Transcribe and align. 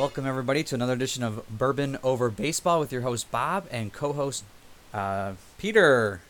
Welcome, 0.00 0.24
everybody, 0.24 0.64
to 0.64 0.74
another 0.74 0.94
edition 0.94 1.22
of 1.22 1.46
Bourbon 1.50 1.98
Over 2.02 2.30
Baseball 2.30 2.80
with 2.80 2.90
your 2.90 3.02
host, 3.02 3.30
Bob, 3.30 3.66
and 3.70 3.92
co 3.92 4.14
host, 4.14 4.44
uh, 4.94 5.34
Peter. 5.58 6.22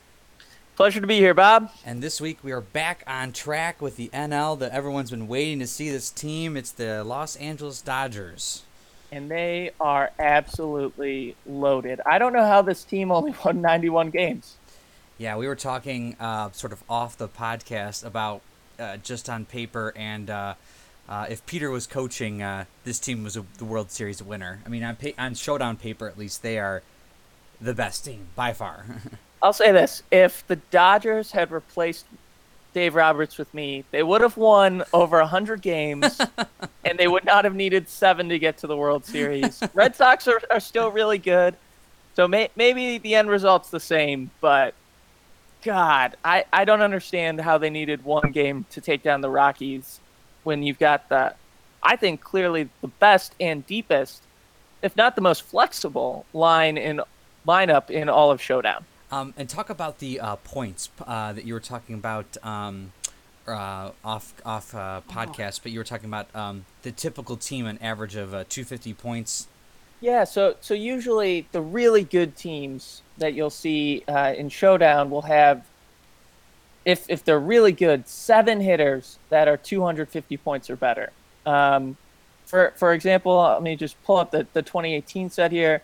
Pleasure 0.75 1.01
to 1.01 1.07
be 1.07 1.19
here, 1.19 1.35
Bob. 1.35 1.71
And 1.87 2.03
this 2.03 2.21
week 2.21 2.39
we 2.43 2.51
are 2.51 2.61
back 2.61 3.05
on 3.07 3.31
track 3.31 3.81
with 3.81 3.97
the 3.97 4.09
NL 4.09 4.59
that 4.59 4.73
everyone's 4.73 5.13
been 5.13 5.29
waiting 5.29 5.61
to 5.61 5.69
see 5.69 5.89
this 5.89 6.11
team. 6.11 6.57
It's 6.57 6.73
the 6.73 7.05
Los 7.05 7.37
Angeles 7.37 7.81
Dodgers. 7.81 8.65
And 9.13 9.31
they 9.31 9.71
are 9.81 10.11
absolutely 10.19 11.37
loaded. 11.47 12.01
I 12.05 12.19
don't 12.19 12.33
know 12.33 12.45
how 12.45 12.63
this 12.63 12.83
team 12.83 13.13
only 13.13 13.37
won 13.45 13.61
91 13.61 14.11
games. 14.11 14.57
Yeah, 15.17 15.37
we 15.37 15.47
were 15.47 15.55
talking 15.55 16.17
uh, 16.19 16.51
sort 16.51 16.73
of 16.73 16.83
off 16.91 17.17
the 17.17 17.29
podcast 17.29 18.05
about 18.05 18.41
uh, 18.81 18.97
just 18.97 19.31
on 19.31 19.45
paper 19.45 19.93
and 19.95 20.29
uh, 21.11 21.27
if 21.29 21.45
Peter 21.45 21.71
was 21.71 21.89
coaching, 21.89 22.41
uh, 22.41 22.65
this 22.85 23.01
team 23.01 23.25
was 23.25 23.37
a, 23.37 23.45
the 23.59 23.65
World 23.65 23.91
Series 23.91 24.23
winner. 24.23 24.61
I 24.65 24.69
mean, 24.69 24.85
on 24.85 24.95
pa- 24.95 25.11
on 25.19 25.35
showdown 25.35 25.77
paper, 25.77 26.09
at 26.09 26.17
least 26.17 26.43
they 26.43 26.59
are 26.59 26.83
the 27.61 27.75
best 27.75 28.05
team 28.05 28.29
by 28.37 28.53
far. 28.53 28.87
I'll 29.43 29.53
say 29.53 29.73
this: 29.73 30.05
if 30.13 30.47
the 30.47 30.57
Dodgers 30.57 31.33
had 31.33 31.51
replaced 31.51 32.07
Dave 32.73 32.95
Roberts 32.95 33.39
with 33.39 33.53
me, 33.53 33.85
they 33.91 34.05
would 34.05 34.21
have 34.21 34.37
won 34.37 34.85
over 34.93 35.21
hundred 35.25 35.63
games, 35.63 36.21
and 36.85 36.97
they 36.97 37.09
would 37.09 37.25
not 37.25 37.45
have 37.45 37.57
needed 37.57 37.89
seven 37.89 38.29
to 38.29 38.39
get 38.39 38.57
to 38.59 38.69
the 38.69 38.77
World 38.77 39.05
Series. 39.05 39.61
Red 39.75 39.97
Sox 39.97 40.29
are, 40.29 40.41
are 40.49 40.61
still 40.61 40.93
really 40.93 41.19
good, 41.19 41.57
so 42.15 42.29
may, 42.29 42.51
maybe 42.55 42.99
the 42.99 43.17
end 43.17 43.29
result's 43.29 43.71
the 43.71 43.81
same. 43.81 44.31
But 44.41 44.75
God, 45.63 46.17
I, 46.25 46.45
I 46.53 46.65
don't 46.65 46.83
understand 46.83 47.41
how 47.41 47.59
they 47.59 47.69
needed 47.69 48.05
one 48.05 48.31
game 48.31 48.65
to 48.71 48.81
take 48.81 49.03
down 49.03 49.23
the 49.23 49.29
Rockies 49.29 49.99
when 50.45 50.63
you've 50.63 50.79
got 50.79 51.09
the, 51.09 51.35
I 51.83 51.97
think 51.97 52.21
clearly 52.21 52.69
the 52.81 52.89
best 52.89 53.35
and 53.41 53.67
deepest, 53.67 54.23
if 54.83 54.97
not 54.97 55.15
the 55.15 55.23
most 55.23 55.43
flexible 55.43 56.25
line 56.33 56.77
in 56.77 57.01
lineup 57.47 57.91
in 57.91 58.09
all 58.09 58.31
of 58.31 58.41
Showdown. 58.41 58.85
Um, 59.13 59.35
and 59.37 59.49
talk 59.49 59.71
about 59.71 59.99
the 59.99 60.21
uh, 60.21 60.37
points 60.37 60.89
uh, 61.05 61.33
that 61.33 61.45
you 61.45 61.55
were 61.55 61.61
talking 61.61 61.97
about 61.97 62.37
um, 62.45 62.93
uh, 63.49 63.91
off 64.05 64.35
off 64.45 64.75
uh, 64.75 65.01
podcast, 65.09 65.61
but 65.63 65.73
you 65.73 65.81
were 65.81 65.85
talking 65.85 66.09
about 66.09 66.35
um, 66.35 66.65
the 66.83 66.93
typical 66.93 67.37
team, 67.37 67.67
an 67.67 67.79
average 67.83 68.15
of 68.15 68.33
uh, 68.33 68.45
250 68.49 68.95
points. 68.95 69.49
Yeah, 70.01 70.25
so 70.25 70.57
so 70.61 70.75
usually 70.75 71.47
the 71.53 71.61
really 71.61 72.05
good 72.05 72.37
teams 72.37 73.03
that 73.19 73.35
you'll 73.35 73.51
see 73.51 74.05
uh, 74.09 74.35
in 74.37 74.49
Showdown 74.49 75.11
will 75.11 75.23
have 75.23 75.67
if 76.85 77.09
if 77.09 77.25
they're 77.25 77.41
really 77.41 77.73
good, 77.73 78.09
seven 78.09 78.61
hitters 78.61 79.19
that 79.29 79.49
are 79.49 79.57
250 79.57 80.37
points 80.39 80.71
or 80.71 80.77
better. 80.77 81.11
Um, 81.47 81.97
for 82.45 82.73
for 82.77 82.93
example, 82.93 83.37
let 83.39 83.63
me 83.63 83.77
just 83.77 84.03
pull 84.05 84.17
up 84.17 84.31
the, 84.31 84.47
the 84.53 84.63
2018 84.63 85.31
set 85.31 85.53
here. 85.53 85.83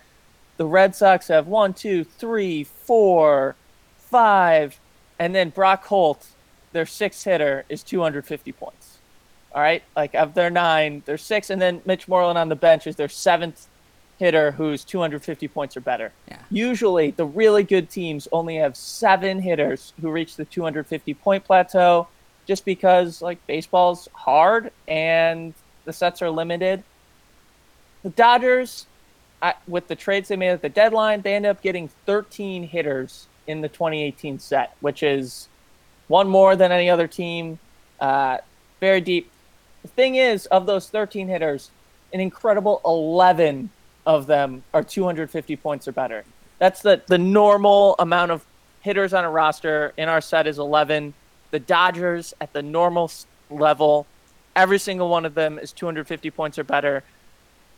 The 0.56 0.66
Red 0.66 0.94
Sox 0.94 1.28
have 1.28 1.46
one, 1.46 1.74
two, 1.74 2.02
three, 2.02 2.64
four, 2.64 3.56
five, 3.98 4.80
and 5.18 5.34
then 5.34 5.50
Brock 5.50 5.84
Holt, 5.84 6.28
their 6.72 6.86
sixth 6.86 7.24
hitter, 7.24 7.64
is 7.68 7.82
250 7.82 8.52
points. 8.52 8.98
All 9.52 9.62
right, 9.62 9.82
like 9.94 10.14
of 10.14 10.34
their 10.34 10.50
nine, 10.50 11.02
there's 11.06 11.22
six, 11.22 11.50
and 11.50 11.60
then 11.60 11.82
Mitch 11.84 12.08
Moreland 12.08 12.38
on 12.38 12.48
the 12.48 12.56
bench 12.56 12.86
is 12.86 12.96
their 12.96 13.08
seventh 13.08 13.68
hitter 14.18 14.52
who's 14.52 14.84
250 14.84 15.48
points 15.48 15.76
or 15.76 15.80
better. 15.80 16.12
Yeah. 16.28 16.38
Usually, 16.50 17.10
the 17.10 17.26
really 17.26 17.62
good 17.62 17.90
teams 17.90 18.28
only 18.32 18.56
have 18.56 18.76
seven 18.76 19.40
hitters 19.40 19.92
who 20.00 20.10
reach 20.10 20.36
the 20.36 20.44
250 20.44 21.14
point 21.14 21.44
plateau 21.44 22.08
just 22.46 22.64
because, 22.64 23.20
like, 23.20 23.44
baseball's 23.46 24.08
hard 24.12 24.70
and 24.86 25.52
the 25.84 25.92
sets 25.92 26.22
are 26.22 26.30
limited. 26.30 26.82
The 28.02 28.10
Dodgers, 28.10 28.86
I, 29.42 29.54
with 29.66 29.88
the 29.88 29.96
trades 29.96 30.28
they 30.28 30.36
made 30.36 30.50
at 30.50 30.62
the 30.62 30.68
deadline, 30.68 31.22
they 31.22 31.34
end 31.34 31.46
up 31.46 31.60
getting 31.60 31.88
13 32.06 32.62
hitters 32.62 33.26
in 33.46 33.60
the 33.60 33.68
2018 33.68 34.38
set, 34.38 34.76
which 34.80 35.02
is 35.02 35.48
one 36.08 36.28
more 36.28 36.56
than 36.56 36.72
any 36.72 36.88
other 36.88 37.06
team. 37.06 37.58
Uh, 38.00 38.38
very 38.80 39.00
deep. 39.00 39.30
The 39.82 39.88
thing 39.88 40.16
is, 40.16 40.46
of 40.46 40.66
those 40.66 40.88
13 40.88 41.28
hitters, 41.28 41.70
an 42.12 42.20
incredible 42.20 42.80
11 42.84 43.70
of 44.06 44.26
them 44.26 44.62
are 44.72 44.82
250 44.82 45.56
points 45.56 45.88
or 45.88 45.92
better. 45.92 46.24
That's 46.58 46.80
the, 46.80 47.02
the 47.06 47.18
normal 47.18 47.96
amount 47.98 48.30
of 48.30 48.46
hitters 48.80 49.12
on 49.12 49.24
a 49.24 49.30
roster 49.30 49.92
in 49.96 50.08
our 50.08 50.20
set 50.20 50.46
is 50.46 50.58
11. 50.58 51.12
The 51.50 51.58
Dodgers 51.58 52.32
at 52.40 52.52
the 52.52 52.62
normal 52.62 53.10
level, 53.50 54.06
every 54.54 54.78
single 54.78 55.08
one 55.08 55.26
of 55.26 55.34
them 55.34 55.58
is 55.58 55.72
250 55.72 56.30
points 56.30 56.58
or 56.58 56.64
better. 56.64 57.02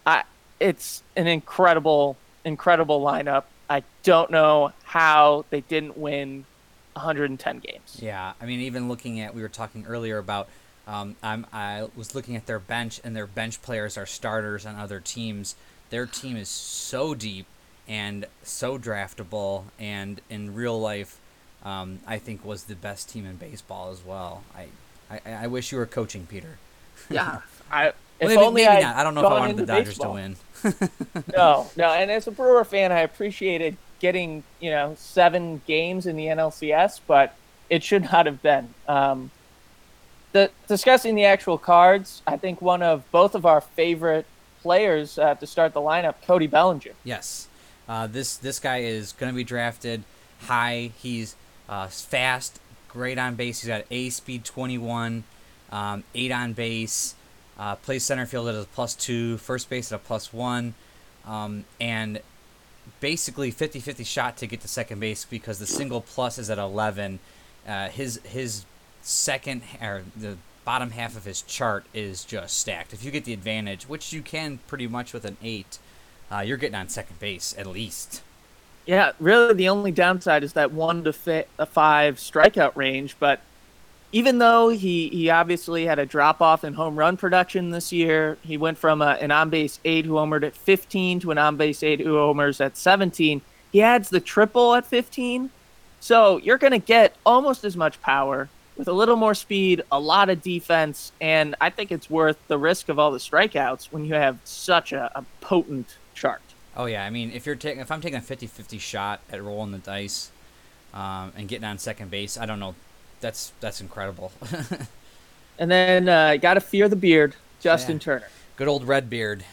I, 0.07 0.25
it's 0.61 1.03
an 1.17 1.27
incredible, 1.27 2.17
incredible 2.45 3.01
lineup. 3.01 3.45
I 3.71 3.83
don't 4.03 4.31
know 4.31 4.73
how 4.85 5.45
they 5.51 5.63
didn't 5.63 5.97
win 5.97 6.45
110 6.93 7.59
games. 7.59 7.99
Yeah, 8.01 8.33
I 8.41 8.47
mean, 8.47 8.61
even 8.61 8.89
looking 8.89 9.21
at, 9.21 9.35
we 9.35 9.43
were 9.43 9.49
talking 9.49 9.87
earlier 9.87 10.19
about, 10.19 10.49
um, 10.87 11.17
I 11.23 11.89
was 11.95 12.15
looking 12.15 12.37
at 12.37 12.47
their 12.47 12.59
bench, 12.59 13.01
and 13.05 13.15
their 13.15 13.27
bench 13.27 13.61
players 13.61 13.99
are 13.99 14.07
starters 14.07 14.65
on 14.65 14.77
other 14.77 15.01
teams 15.01 15.55
their 15.91 16.07
team 16.07 16.37
is 16.37 16.49
so 16.49 17.15
deep 17.15 17.47
and 17.89 18.27
so 18.43 18.79
draftable, 18.79 19.65
and 19.79 20.21
in 20.29 20.55
real 20.55 20.79
life, 20.79 21.19
um, 21.65 22.01
I 22.07 22.19
think 22.19 22.45
was 22.45 22.65
the 22.65 22.75
best 22.75 23.09
team 23.09 23.25
in 23.25 23.37
baseball 23.37 23.91
as 23.91 24.05
well. 24.05 24.45
I, 24.55 24.67
I, 25.11 25.45
I 25.45 25.47
wish 25.47 25.73
you 25.73 25.79
were 25.79 25.87
coaching 25.87 26.27
Peter. 26.27 26.59
Yeah, 27.11 27.41
I. 27.71 27.93
If 28.21 28.35
well, 28.35 28.51
maybe, 28.51 28.67
maybe 28.67 28.83
not. 28.83 28.97
I 28.97 29.05
don't 29.05 29.15
know 29.15 29.21
if 29.21 29.33
I 29.33 29.39
wanted 29.39 29.57
the 29.59 29.67
Dodgers 29.67 29.97
baseball. 29.97 30.17
to 30.17 30.21
win. 30.21 30.37
no, 31.37 31.71
no, 31.77 31.93
and 31.93 32.11
as 32.11 32.27
a 32.27 32.33
Brewer 32.33 32.65
fan, 32.65 32.91
I 32.91 33.01
appreciated 33.01 33.77
getting 34.01 34.43
you 34.61 34.71
know 34.71 34.95
seven 34.99 35.63
games 35.67 36.07
in 36.07 36.17
the 36.17 36.27
NLCS, 36.27 37.01
but 37.07 37.35
it 37.71 37.83
should 37.83 38.03
not 38.03 38.27
have 38.27 38.43
been. 38.43 38.75
Um, 38.87 39.31
the 40.33 40.51
discussing 40.67 41.15
the 41.15 41.25
actual 41.25 41.59
cards, 41.59 42.23
I 42.27 42.37
think 42.37 42.61
one 42.61 42.83
of 42.83 43.11
both 43.13 43.35
of 43.35 43.47
our 43.47 43.61
favorite 43.61 44.27
players 44.63 45.19
uh, 45.19 45.35
to 45.35 45.47
start 45.47 45.73
the 45.73 45.81
lineup, 45.81 46.17
Cody 46.27 46.47
Bellinger. 46.47 46.93
Yes, 47.05 47.49
uh, 47.89 48.07
this 48.07 48.37
this 48.37 48.59
guy 48.59 48.79
is 48.79 49.13
going 49.13 49.33
to 49.33 49.37
be 49.37 49.45
drafted 49.45 50.05
high. 50.43 50.93
He's 50.99 51.37
uh, 51.69 51.89
fast, 51.89 52.61
great 52.89 53.19
on 53.19 53.35
base. 53.35 53.61
He's 53.61 53.69
got 53.69 53.85
A 53.91 54.11
speed 54.11 54.45
21, 54.45 55.25
um, 55.73 56.05
eight 56.15 56.33
on 56.33 56.53
base. 56.53 57.15
Uh, 57.59 57.75
plays 57.75 58.05
center 58.05 58.25
field 58.25 58.49
at 58.49 58.55
a 58.55 58.65
plus 58.67 58.95
two, 58.95 59.37
first 59.39 59.69
base 59.69 59.91
at 59.91 59.97
a 59.97 59.99
plus 59.99 60.33
one, 60.33 60.75
um, 61.27 61.65
and 61.81 62.21
basically 63.01 63.51
50-50 63.51 64.07
shot 64.07 64.37
to 64.37 64.47
get 64.47 64.61
to 64.61 64.69
second 64.69 65.01
base 65.01 65.25
because 65.25 65.59
the 65.59 65.67
single 65.67 66.01
plus 66.01 66.39
is 66.39 66.51
at 66.51 66.59
11. 66.59 67.19
Uh, 67.67 67.89
his 67.89 68.21
his 68.25 68.65
second 69.03 69.63
or 69.83 70.03
the 70.17 70.37
bottom 70.69 70.91
half 70.91 71.17
of 71.17 71.25
his 71.25 71.41
chart 71.41 71.87
is 71.95 72.27
just 72.27 72.59
stacked. 72.59 72.93
If 72.93 73.03
you 73.03 73.11
get 73.11 73.25
the 73.25 73.33
advantage, 73.33 73.89
which 73.89 74.13
you 74.13 74.21
can 74.21 74.59
pretty 74.67 74.87
much 74.87 75.15
with 75.15 75.25
an 75.25 75.39
eight, 75.43 75.79
uh, 76.31 76.41
you're 76.41 76.59
getting 76.59 76.75
on 76.75 76.91
second 76.91 77.19
base 77.19 77.55
at 77.57 77.67
least. 77.67 78.21
Yeah, 78.85 79.13
really, 79.19 79.55
the 79.55 79.71
only 79.71 79.93
downside 79.93 80.45
is 80.45 80.53
that 80.53 80.71
one 80.71 81.05
to 81.05 81.13
fit 81.15 81.49
a 81.59 81.65
five 81.65 82.17
strikeout 82.17 82.77
range. 82.77 83.17
But 83.19 83.41
even 84.13 84.41
though 84.41 84.69
he, 84.69 85.09
he 85.09 85.31
obviously 85.31 85.87
had 85.87 85.99
a 85.99 86.05
drop 86.05 86.43
off 86.43 86.65
in 86.65 86.75
home 86.75 86.97
run 86.97 87.17
production 87.17 87.71
this 87.71 87.91
year, 87.91 88.37
he 88.43 88.59
went 88.59 88.77
from 88.77 89.01
a, 89.01 89.17
an 89.23 89.31
on 89.31 89.49
base 89.49 89.81
eight 89.87 90.05
who 90.05 90.17
homered 90.17 90.47
at 90.47 90.55
15 90.55 91.21
to 91.21 91.31
an 91.31 91.39
on 91.39 91.57
base 91.57 91.83
eight 91.83 92.01
who 92.01 92.17
homers 92.17 92.61
at 92.61 92.77
17. 92.77 93.41
He 93.73 93.81
adds 93.81 94.11
the 94.11 94.21
triple 94.21 94.75
at 94.75 94.85
15. 94.85 95.49
So 96.01 96.37
you're 96.37 96.59
going 96.59 96.73
to 96.73 96.79
get 96.79 97.17
almost 97.25 97.65
as 97.65 97.75
much 97.75 98.03
power 98.03 98.51
with 98.79 98.89
a 98.89 98.93
little 98.93 99.17
more 99.17 99.35
speed, 99.35 99.83
a 99.91 99.99
lot 99.99 100.31
of 100.31 100.41
defense, 100.41 101.13
and 101.21 101.57
I 101.61 101.69
think 101.69 101.91
it's 101.91 102.09
worth 102.09 102.39
the 102.47 102.57
risk 102.57 102.89
of 102.89 102.99
all 102.99 103.11
the 103.11 103.19
strikeouts 103.19 103.87
when 103.91 104.05
you 104.05 104.15
have 104.15 104.39
such 104.45 104.93
a, 104.93 105.11
a 105.17 105.25
potent 105.41 105.97
chart. 106.15 106.41
Oh 106.77 106.87
yeah, 106.87 107.05
I 107.05 107.11
mean 107.11 107.33
if 107.33 107.45
you're 107.45 107.57
taking 107.57 107.81
if 107.81 107.91
I'm 107.91 108.01
taking 108.01 108.19
a 108.19 108.23
50-50 108.23 108.81
shot 108.81 109.21
at 109.31 109.43
rolling 109.43 109.73
the 109.73 109.79
dice 109.79 110.31
um, 110.95 111.33
and 111.37 111.49
getting 111.49 111.65
on 111.65 111.79
second 111.79 112.11
base, 112.11 112.39
I 112.39 112.47
don't 112.47 112.61
know, 112.61 112.77
that's 113.21 113.53
that's 113.61 113.81
incredible. 113.81 114.31
and 115.59 115.71
then 115.71 116.09
uh, 116.09 116.37
got 116.37 116.55
to 116.55 116.61
fear 116.61 116.89
the 116.89 116.97
beard, 116.97 117.35
Justin 117.61 117.97
yeah. 117.97 118.03
Turner. 118.03 118.29
Good 118.57 118.69
old 118.69 118.87
red 118.87 119.11
beard. 119.11 119.45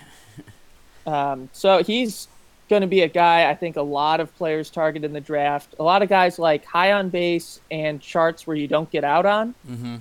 um, 1.08 1.50
so 1.52 1.82
he's 1.82 2.28
going 2.70 2.82
to 2.82 2.88
be 2.88 3.02
a 3.02 3.08
guy 3.08 3.50
I 3.50 3.56
think 3.56 3.76
a 3.76 3.82
lot 3.82 4.20
of 4.20 4.36
players 4.38 4.70
target 4.70 5.04
in 5.04 5.14
the 5.14 5.22
draft. 5.22 5.76
A 5.80 5.84
lot 5.84 6.02
of 6.02 6.10
guys 6.10 6.40
like 6.40 6.66
high 6.66 6.92
on 6.94 7.10
base 7.10 7.60
and 7.70 8.02
charts 8.02 8.48
where 8.48 8.56
you 8.56 8.68
don't 8.68 8.90
get 8.90 9.04
out 9.04 9.26
on. 9.26 9.56
Mm-hmm. 9.70 9.96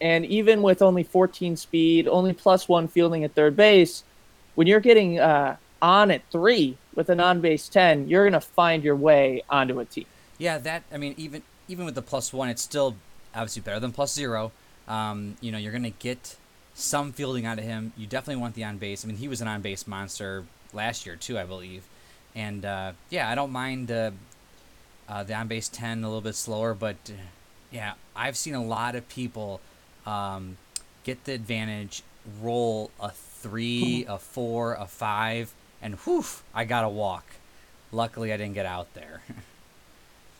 And 0.00 0.26
even 0.26 0.62
with 0.62 0.82
only 0.82 1.02
14 1.02 1.56
speed, 1.56 2.08
only 2.08 2.32
plus 2.32 2.68
one 2.68 2.88
fielding 2.88 3.24
at 3.24 3.34
third 3.34 3.56
base, 3.56 4.04
when 4.54 4.66
you're 4.66 4.80
getting 4.80 5.18
uh, 5.18 5.56
on 5.80 6.10
at 6.10 6.22
three 6.30 6.76
with 6.94 7.08
an 7.08 7.20
on 7.20 7.40
base 7.40 7.68
10, 7.68 8.08
you're 8.08 8.24
going 8.24 8.32
to 8.32 8.40
find 8.40 8.84
your 8.84 8.96
way 8.96 9.42
onto 9.48 9.80
a 9.80 9.84
team. 9.84 10.06
Yeah, 10.38 10.58
that, 10.58 10.82
I 10.92 10.98
mean, 10.98 11.14
even 11.16 11.42
even 11.68 11.86
with 11.86 11.94
the 11.94 12.02
plus 12.02 12.32
one, 12.32 12.48
it's 12.48 12.60
still 12.62 12.96
obviously 13.34 13.62
better 13.62 13.80
than 13.80 13.92
plus 13.92 14.12
zero. 14.12 14.52
Um, 14.86 15.36
you 15.40 15.50
know, 15.50 15.58
you're 15.58 15.72
going 15.72 15.84
to 15.84 15.90
get 15.90 16.36
some 16.74 17.12
fielding 17.12 17.46
out 17.46 17.58
of 17.58 17.64
him. 17.64 17.92
You 17.96 18.06
definitely 18.06 18.42
want 18.42 18.54
the 18.54 18.64
on 18.64 18.76
base. 18.76 19.04
I 19.04 19.08
mean, 19.08 19.16
he 19.16 19.28
was 19.28 19.40
an 19.40 19.48
on 19.48 19.62
base 19.62 19.86
monster 19.86 20.44
last 20.72 21.06
year 21.06 21.16
too, 21.16 21.38
I 21.38 21.44
believe. 21.44 21.84
And 22.34 22.64
uh, 22.64 22.92
yeah, 23.10 23.30
I 23.30 23.34
don't 23.34 23.52
mind 23.52 23.90
uh, 23.90 24.10
uh, 25.08 25.22
the 25.22 25.34
on 25.34 25.48
base 25.48 25.68
ten 25.68 26.02
a 26.02 26.06
little 26.08 26.20
bit 26.20 26.34
slower, 26.34 26.74
but 26.74 26.96
uh, 27.08 27.12
yeah, 27.70 27.94
I've 28.16 28.36
seen 28.36 28.54
a 28.54 28.64
lot 28.64 28.96
of 28.96 29.08
people 29.08 29.60
um, 30.06 30.56
get 31.04 31.24
the 31.24 31.32
advantage, 31.32 32.02
roll 32.40 32.90
a 33.00 33.10
three, 33.10 34.04
a 34.08 34.18
four, 34.18 34.74
a 34.74 34.86
five, 34.86 35.52
and 35.82 35.94
whew, 36.00 36.24
I 36.54 36.64
got 36.64 36.82
to 36.82 36.88
walk. 36.88 37.24
Luckily, 37.92 38.32
I 38.32 38.36
didn't 38.36 38.54
get 38.54 38.66
out 38.66 38.92
there. 38.94 39.22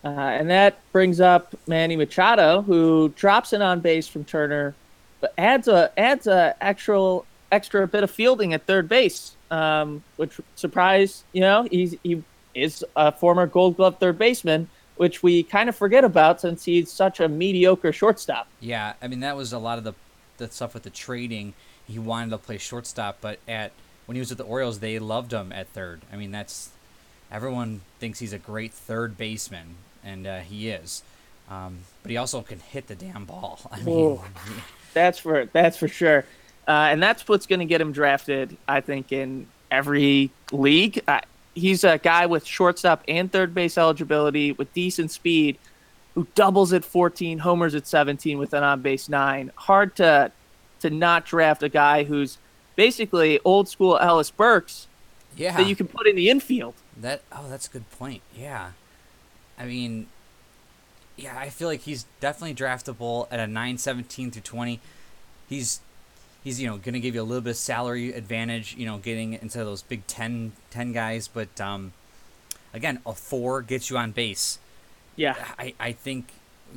Uh, 0.04 0.08
and 0.10 0.50
that 0.50 0.76
brings 0.92 1.18
up 1.18 1.54
Manny 1.66 1.96
Machado, 1.96 2.60
who 2.60 3.08
drops 3.16 3.54
an 3.54 3.62
on 3.62 3.80
base 3.80 4.06
from 4.06 4.22
Turner, 4.22 4.74
but 5.22 5.32
adds 5.38 5.66
a 5.66 5.90
adds 5.98 6.26
a 6.26 6.54
actual 6.60 7.24
extra 7.52 7.86
bit 7.86 8.02
of 8.02 8.10
fielding 8.10 8.52
at 8.52 8.66
third 8.66 8.88
base, 8.88 9.36
um, 9.50 10.02
which 10.16 10.40
surprised 10.56 11.24
you 11.32 11.40
know 11.40 11.66
he's 11.70 11.96
he 12.02 12.22
is 12.54 12.84
a 12.96 13.12
former 13.12 13.46
Gold 13.46 13.76
Glove 13.76 13.98
third 13.98 14.18
baseman, 14.18 14.68
which 14.96 15.22
we 15.22 15.42
kind 15.42 15.68
of 15.68 15.76
forget 15.76 16.04
about 16.04 16.40
since 16.40 16.64
he's 16.64 16.90
such 16.90 17.20
a 17.20 17.28
mediocre 17.28 17.92
shortstop. 17.92 18.48
Yeah, 18.60 18.94
I 19.02 19.08
mean 19.08 19.20
that 19.20 19.36
was 19.36 19.52
a 19.52 19.58
lot 19.58 19.78
of 19.78 19.84
the 19.84 19.94
the 20.38 20.48
stuff 20.50 20.74
with 20.74 20.82
the 20.82 20.90
trading. 20.90 21.54
He 21.86 21.98
wanted 21.98 22.30
to 22.30 22.38
play 22.38 22.58
shortstop, 22.58 23.18
but 23.20 23.38
at 23.46 23.72
when 24.06 24.16
he 24.16 24.20
was 24.20 24.32
at 24.32 24.38
the 24.38 24.44
Orioles, 24.44 24.80
they 24.80 24.98
loved 24.98 25.32
him 25.32 25.52
at 25.52 25.68
third. 25.68 26.02
I 26.12 26.16
mean 26.16 26.30
that's 26.30 26.70
everyone 27.30 27.80
thinks 27.98 28.18
he's 28.18 28.32
a 28.32 28.38
great 28.38 28.72
third 28.72 29.16
baseman, 29.16 29.76
and 30.02 30.26
uh, 30.26 30.38
he 30.40 30.70
is. 30.70 31.02
Um, 31.50 31.80
but 32.02 32.10
he 32.10 32.16
also 32.16 32.40
can 32.42 32.58
hit 32.58 32.86
the 32.86 32.94
damn 32.94 33.24
ball. 33.24 33.60
I 33.70 33.82
mean, 33.82 34.18
that's 34.94 35.18
for 35.18 35.46
that's 35.46 35.76
for 35.76 35.88
sure, 35.88 36.24
uh, 36.66 36.88
and 36.90 37.02
that's 37.02 37.26
what's 37.28 37.46
going 37.46 37.60
to 37.60 37.64
get 37.64 37.80
him 37.80 37.92
drafted. 37.92 38.56
I 38.66 38.80
think 38.80 39.12
in 39.12 39.46
every 39.70 40.30
league. 40.52 41.02
Uh, 41.06 41.20
he's 41.54 41.84
a 41.84 41.98
guy 41.98 42.26
with 42.26 42.44
shortstop 42.44 43.02
and 43.08 43.30
third 43.30 43.54
base 43.54 43.76
eligibility 43.76 44.52
with 44.52 44.72
decent 44.72 45.10
speed, 45.10 45.58
who 46.14 46.26
doubles 46.34 46.72
at 46.72 46.84
14, 46.84 47.38
homers 47.40 47.74
at 47.74 47.86
17 47.86 48.38
with 48.38 48.54
an 48.54 48.62
on 48.62 48.82
base 48.82 49.08
nine. 49.08 49.50
Hard 49.56 49.96
to 49.96 50.32
to 50.80 50.90
not 50.90 51.24
draft 51.24 51.62
a 51.62 51.68
guy 51.68 52.04
who's 52.04 52.38
basically 52.76 53.40
old 53.44 53.68
school 53.68 53.98
Ellis 53.98 54.30
Burks. 54.30 54.86
Yeah. 55.36 55.56
That 55.56 55.66
you 55.66 55.74
can 55.74 55.88
put 55.88 56.06
in 56.06 56.14
the 56.14 56.30
infield. 56.30 56.74
That 56.96 57.22
oh, 57.32 57.46
that's 57.48 57.66
a 57.66 57.70
good 57.70 57.90
point. 57.92 58.22
Yeah. 58.36 58.72
I 59.58 59.66
mean, 59.66 60.08
yeah, 61.16 61.36
I 61.38 61.48
feel 61.48 61.68
like 61.68 61.80
he's 61.80 62.06
definitely 62.20 62.54
draftable 62.54 63.26
at 63.30 63.40
a 63.40 63.46
917 63.46 64.30
through 64.30 64.42
20. 64.42 64.80
He's 65.48 65.80
he's 66.44 66.60
you 66.60 66.68
know 66.68 66.76
going 66.76 66.92
to 66.92 67.00
give 67.00 67.14
you 67.14 67.22
a 67.22 67.24
little 67.24 67.40
bit 67.40 67.50
of 67.50 67.56
salary 67.56 68.12
advantage, 68.12 68.76
you 68.76 68.86
know, 68.86 68.98
getting 68.98 69.32
into 69.34 69.58
those 69.58 69.82
big 69.82 70.06
10, 70.06 70.52
10 70.70 70.92
guys, 70.92 71.26
but 71.26 71.60
um 71.60 71.92
again, 72.72 73.00
a 73.04 73.14
4 73.14 73.62
gets 73.62 73.90
you 73.90 73.96
on 73.96 74.12
base. 74.12 74.58
Yeah. 75.16 75.34
I 75.58 75.74
I 75.80 75.92
think 75.92 76.28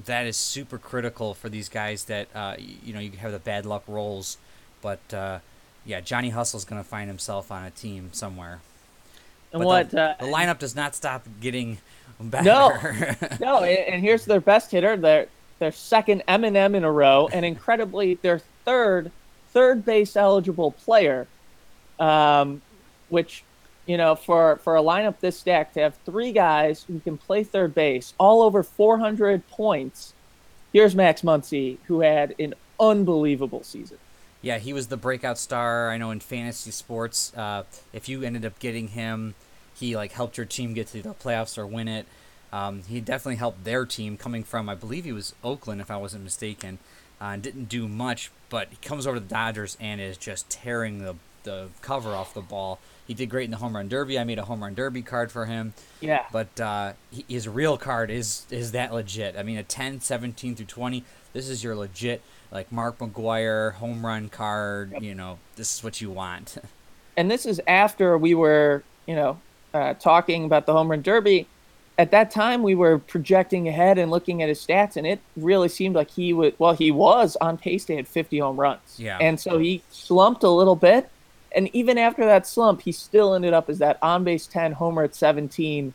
that 0.06 0.26
is 0.26 0.38
super 0.38 0.78
critical 0.78 1.34
for 1.34 1.50
these 1.50 1.70
guys 1.70 2.06
that 2.06 2.30
uh 2.34 2.56
you 2.58 2.94
know, 2.94 3.00
you 3.00 3.12
have 3.12 3.32
the 3.32 3.40
bad 3.40 3.66
luck 3.66 3.84
rolls, 3.88 4.38
but 4.82 5.14
uh 5.14 5.40
yeah, 5.86 6.02
Johnny 6.02 6.30
Hustle's 6.30 6.66
going 6.66 6.84
to 6.84 6.88
find 6.88 7.08
himself 7.08 7.50
on 7.50 7.64
a 7.64 7.72
team 7.72 8.10
somewhere. 8.12 8.60
And 9.54 9.62
but 9.62 9.66
what 9.66 9.90
the, 9.92 10.02
uh, 10.02 10.16
the 10.20 10.26
lineup 10.26 10.60
does 10.60 10.76
not 10.76 10.94
stop 10.94 11.26
getting 11.40 11.78
better. 12.20 12.44
No, 12.44 13.18
no, 13.40 13.64
and 13.64 14.02
here's 14.02 14.26
their 14.26 14.42
best 14.42 14.72
hitter, 14.72 14.98
their 14.98 15.28
their 15.60 15.72
second 15.72 16.24
M 16.28 16.44
and 16.44 16.58
M 16.58 16.76
in 16.76 16.84
a 16.84 16.92
row, 16.92 17.30
and 17.32 17.46
incredibly 17.46 18.16
their 18.16 18.40
third 18.66 19.12
third 19.52 19.86
base 19.86 20.16
eligible 20.16 20.72
player, 20.72 21.28
um, 22.00 22.62
which 23.10 23.44
you 23.86 23.98
know 23.98 24.16
for 24.16 24.58
for 24.58 24.76
a 24.76 24.82
lineup 24.82 25.20
this 25.20 25.40
stacked 25.40 25.74
to 25.76 25.82
have 25.82 25.96
three 26.06 26.32
guys 26.32 26.84
who 26.84 27.00
can 27.00 27.18
play 27.18 27.44
third 27.44 27.74
base, 27.74 28.14
all 28.18 28.42
over 28.42 28.64
400 28.64 29.48
points. 29.48 30.14
Here's 30.74 30.96
Max 30.96 31.22
Muncy, 31.22 31.78
who 31.86 32.02
had 32.02 32.36
an 32.40 32.54
unbelievable 32.80 33.64
season. 33.64 33.98
yeah, 34.42 34.60
he 34.60 34.74
was 34.74 34.88
the 34.88 34.98
breakout 34.98 35.38
star. 35.38 35.90
I 35.90 35.98
know 35.98 36.12
in 36.12 36.20
fantasy 36.20 36.72
sports, 36.72 37.34
uh, 37.36 37.64
if 37.94 38.08
you 38.08 38.22
ended 38.24 38.46
up 38.46 38.60
getting 38.60 38.90
him, 38.90 39.34
he 39.74 39.96
like 39.96 40.12
helped 40.12 40.38
your 40.38 40.46
team 40.46 40.74
get 40.74 40.88
to 40.88 41.02
the 41.02 41.14
playoffs 41.14 41.58
or 41.58 41.66
win 41.66 41.88
it. 41.88 42.06
Um, 42.52 42.84
he 42.84 43.02
definitely 43.02 43.36
helped 43.36 43.64
their 43.64 43.86
team 43.86 44.16
coming 44.18 44.44
from, 44.44 44.70
I 44.70 44.76
believe 44.76 45.06
he 45.06 45.12
was 45.12 45.34
Oakland, 45.44 45.82
if 45.82 45.92
I 45.92 45.98
wasn't 45.98 46.24
mistaken. 46.24 46.80
Uh, 47.20 47.36
didn't 47.36 47.70
do 47.70 47.88
much, 47.88 48.32
but 48.50 48.68
he 48.70 48.78
comes 48.88 49.08
over 49.08 49.18
to 49.18 49.20
the 49.20 49.28
Dodgers 49.28 49.76
and 49.80 50.00
is 50.00 50.18
just 50.18 50.50
tearing 50.50 51.00
the 51.00 51.16
the 51.48 51.70
cover 51.82 52.10
off 52.10 52.34
the 52.34 52.42
ball. 52.42 52.80
He 53.08 53.14
did 53.14 53.30
great 53.30 53.46
in 53.46 53.52
the 53.52 53.58
home 53.58 53.76
run 53.76 53.88
derby. 53.88 54.20
I 54.20 54.26
made 54.26 54.38
a 54.38 54.44
home 54.44 54.62
run 54.62 54.76
derby 54.76 55.02
card 55.02 55.32
for 55.32 55.46
him. 55.46 55.74
Yeah. 56.02 56.26
But 56.32 56.60
uh, 56.60 56.94
his 57.28 57.48
real 57.48 57.78
card 57.78 58.12
is 58.12 58.46
is 58.52 58.74
that 58.74 58.94
legit. 58.94 59.38
I 59.38 59.44
mean, 59.44 59.58
a 59.58 59.64
10, 59.64 60.02
17 60.02 60.56
through 60.56 60.66
20, 60.66 61.04
this 61.34 61.48
is 61.48 61.64
your 61.64 61.76
legit, 61.76 62.22
like 62.52 62.72
Mark 62.72 63.00
McGwire 63.00 63.74
home 63.74 64.06
run 64.06 64.28
card. 64.28 64.94
You 65.00 65.16
know, 65.16 65.40
this 65.56 65.78
is 65.78 65.84
what 65.84 66.02
you 66.02 66.12
want. 66.12 66.58
and 67.18 67.32
this 67.32 67.46
is 67.46 67.62
after 67.66 68.18
we 68.18 68.36
were, 68.36 68.84
you 69.06 69.16
know, 69.16 69.40
uh, 69.74 69.94
talking 69.94 70.44
about 70.44 70.66
the 70.66 70.74
home 70.74 70.92
run 70.92 71.02
derby. 71.02 71.48
At 72.00 72.12
that 72.12 72.30
time, 72.30 72.62
we 72.62 72.76
were 72.76 73.00
projecting 73.00 73.68
ahead 73.68 73.98
and 73.98 74.12
looking 74.12 74.44
at 74.44 74.50
his 74.50 74.64
stats, 74.64 74.98
and 74.98 75.08
it 75.08 75.20
really 75.36 75.68
seemed 75.68 75.96
like 75.96 76.12
he 76.12 76.32
would. 76.32 76.54
Well, 76.60 76.74
he 76.74 76.92
was 76.92 77.36
on 77.42 77.58
pace 77.58 77.86
to 77.86 77.96
hit 77.96 78.08
50 78.08 78.38
home 78.40 78.58
runs. 78.60 79.00
Yeah. 79.00 79.18
And 79.20 79.40
so 79.40 79.58
he 79.58 79.82
slumped 79.90 80.44
a 80.44 80.50
little 80.50 80.76
bit, 80.76 81.10
and 81.56 81.74
even 81.74 81.98
after 81.98 82.24
that 82.26 82.46
slump, 82.46 82.82
he 82.82 82.92
still 82.92 83.34
ended 83.34 83.54
up 83.54 83.68
as 83.68 83.80
that 83.80 83.98
on 84.04 84.24
base 84.24 84.46
10 84.46 84.74
homer 84.74 85.04
at 85.04 85.16
17. 85.16 85.94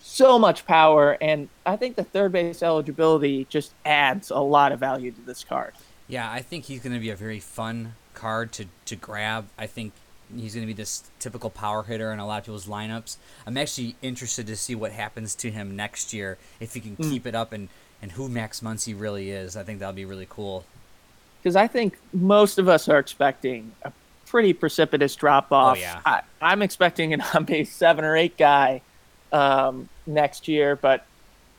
So 0.00 0.38
much 0.38 0.66
power, 0.66 1.16
and 1.20 1.48
I 1.64 1.76
think 1.76 1.96
the 1.96 2.04
third 2.04 2.32
base 2.32 2.62
eligibility 2.62 3.46
just 3.48 3.72
adds 3.86 4.30
a 4.30 4.38
lot 4.38 4.70
of 4.70 4.78
value 4.78 5.10
to 5.12 5.20
this 5.22 5.42
card. 5.44 5.72
yeah, 6.08 6.30
I 6.30 6.42
think 6.42 6.66
he's 6.66 6.80
going 6.80 6.92
to 6.92 7.00
be 7.00 7.10
a 7.10 7.16
very 7.16 7.40
fun 7.40 7.94
card 8.14 8.52
to, 8.52 8.66
to 8.84 8.96
grab. 8.96 9.48
I 9.58 9.66
think 9.66 9.92
he's 10.34 10.54
going 10.54 10.66
to 10.66 10.72
be 10.72 10.72
this 10.76 11.04
typical 11.20 11.50
power 11.50 11.82
hitter 11.82 12.12
in 12.12 12.18
a 12.18 12.26
lot 12.26 12.38
of 12.38 12.44
people's 12.44 12.66
lineups. 12.66 13.16
I'm 13.46 13.56
actually 13.56 13.96
interested 14.02 14.46
to 14.48 14.56
see 14.56 14.74
what 14.74 14.92
happens 14.92 15.34
to 15.36 15.50
him 15.50 15.76
next 15.76 16.12
year 16.12 16.38
if 16.60 16.74
he 16.74 16.80
can 16.80 16.96
keep 16.96 17.26
it 17.26 17.34
up 17.34 17.52
and, 17.52 17.68
and 18.02 18.12
who 18.12 18.28
Max 18.28 18.60
Muncy 18.60 18.98
really 18.98 19.30
is. 19.30 19.56
I 19.56 19.62
think 19.62 19.78
that'll 19.78 19.94
be 19.94 20.04
really 20.04 20.26
cool. 20.28 20.64
because 21.42 21.56
I 21.56 21.66
think 21.66 21.98
most 22.12 22.58
of 22.58 22.68
us 22.68 22.88
are 22.88 22.98
expecting 22.98 23.72
a 23.82 23.92
pretty 24.26 24.52
precipitous 24.52 25.14
drop 25.14 25.52
off. 25.52 25.76
Oh, 25.76 25.80
yeah. 25.80 26.00
I, 26.04 26.22
I'm 26.42 26.62
expecting 26.62 27.12
an 27.12 27.20
on 27.34 27.44
base 27.44 27.72
seven 27.72 28.04
or 28.04 28.16
eight 28.16 28.36
guy 28.36 28.80
um, 29.32 29.88
next 30.06 30.48
year, 30.48 30.74
but 30.76 31.04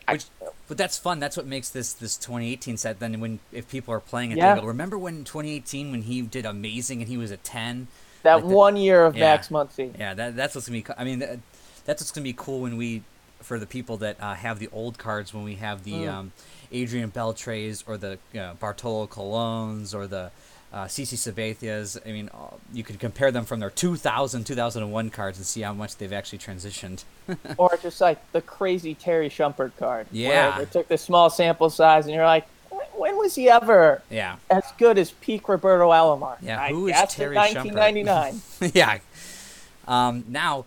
Which, 0.10 0.26
but 0.68 0.78
that's 0.78 0.98
fun. 0.98 1.20
That's 1.20 1.38
what 1.38 1.46
makes 1.46 1.70
this 1.70 1.94
this 1.94 2.18
2018 2.18 2.76
set. 2.78 3.00
Then 3.00 3.20
when 3.20 3.40
if 3.52 3.70
people 3.70 3.94
are 3.94 4.00
playing 4.00 4.32
it, 4.32 4.38
Yeah. 4.38 4.56
they 4.56 4.62
go, 4.62 4.68
"Remember 4.68 4.98
when 4.98 5.24
2018 5.24 5.92
when 5.92 6.02
he 6.04 6.22
did 6.22 6.46
amazing 6.46 7.00
and 7.02 7.08
he 7.10 7.18
was 7.18 7.32
a 7.32 7.38
10?" 7.38 7.88
That 8.28 8.36
Like 8.36 8.44
the- 8.48 8.56
one 8.56 8.78
year 8.78 9.06
of 9.06 9.16
yeah. 9.16 9.26
Max 9.32 9.48
Muncy. 9.50 9.98
Yeah, 9.98 10.14
that 10.14 10.36
that's 10.36 10.54
what's 10.56 10.68
gonna 10.68 10.82
be. 10.82 10.86
I 10.98 11.04
mean, 11.04 11.20
that, 11.20 11.40
that's 11.86 12.02
what's 12.02 12.12
gonna 12.12 12.24
be 12.24 12.34
cool 12.34 12.62
when 12.62 12.78
we, 12.78 13.02
for 13.42 13.58
the 13.60 13.66
people 13.66 13.98
that 13.98 14.18
uh, 14.22 14.34
have 14.36 14.60
the 14.60 14.70
old 14.74 14.98
cards, 14.98 15.34
when 15.34 15.44
we 15.44 15.56
have 15.56 15.84
the 15.84 15.94
Mm. 15.94 16.10
um, 16.14 16.32
Adrian 16.72 17.10
Beltres 17.12 17.84
or 17.88 17.98
the 17.98 18.20
uh, 18.38 18.54
Bartolo 18.56 19.08
Colons 19.08 19.94
or 19.96 20.06
the 20.08 20.32
uh, 20.74 20.84
CC 20.86 21.16
Sabathias. 21.18 21.98
I 22.06 22.12
mean, 22.12 22.30
uh, 22.34 22.56
you 22.74 22.84
could 22.84 23.00
compare 23.00 23.32
them 23.32 23.46
from 23.46 23.62
their 23.62 23.70
2000, 23.70 24.44
2001 24.44 25.10
cards 25.12 25.38
and 25.38 25.48
see 25.48 25.62
how 25.62 25.74
much 25.74 25.96
they've 25.96 26.12
actually 26.12 26.40
transitioned. 26.40 27.06
or 27.58 27.78
just 27.82 28.02
like 28.02 28.20
the 28.34 28.42
crazy 28.42 28.94
Terry 28.94 29.30
Shumpert 29.30 29.72
card. 29.80 30.08
where 30.12 30.22
Yeah. 30.22 30.58
they 30.58 30.66
took 30.66 30.90
this 30.90 31.02
small 31.02 31.30
sample 31.30 31.70
size, 31.70 32.06
and 32.06 32.14
you're 32.14 32.26
like, 32.26 32.44
"Wh- 32.46 32.50
when 32.98 33.18
was 33.18 33.36
he 33.36 33.50
ever 33.50 34.02
yeah. 34.10 34.38
as 34.50 34.64
good 34.78 34.98
as 34.98 35.12
peak 35.12 35.48
Roberto 35.48 35.90
Alomar? 35.90 36.38
Yeah, 36.42 36.62
I 36.62 36.70
who 36.70 36.88
is 36.88 36.94
guess 36.94 37.18
in 37.18 37.24
Terry 37.24 37.36
Shumpert? 37.36 37.74
1999. 37.76 38.72
yeah. 38.74 39.00
Um, 39.88 40.26
now, 40.28 40.66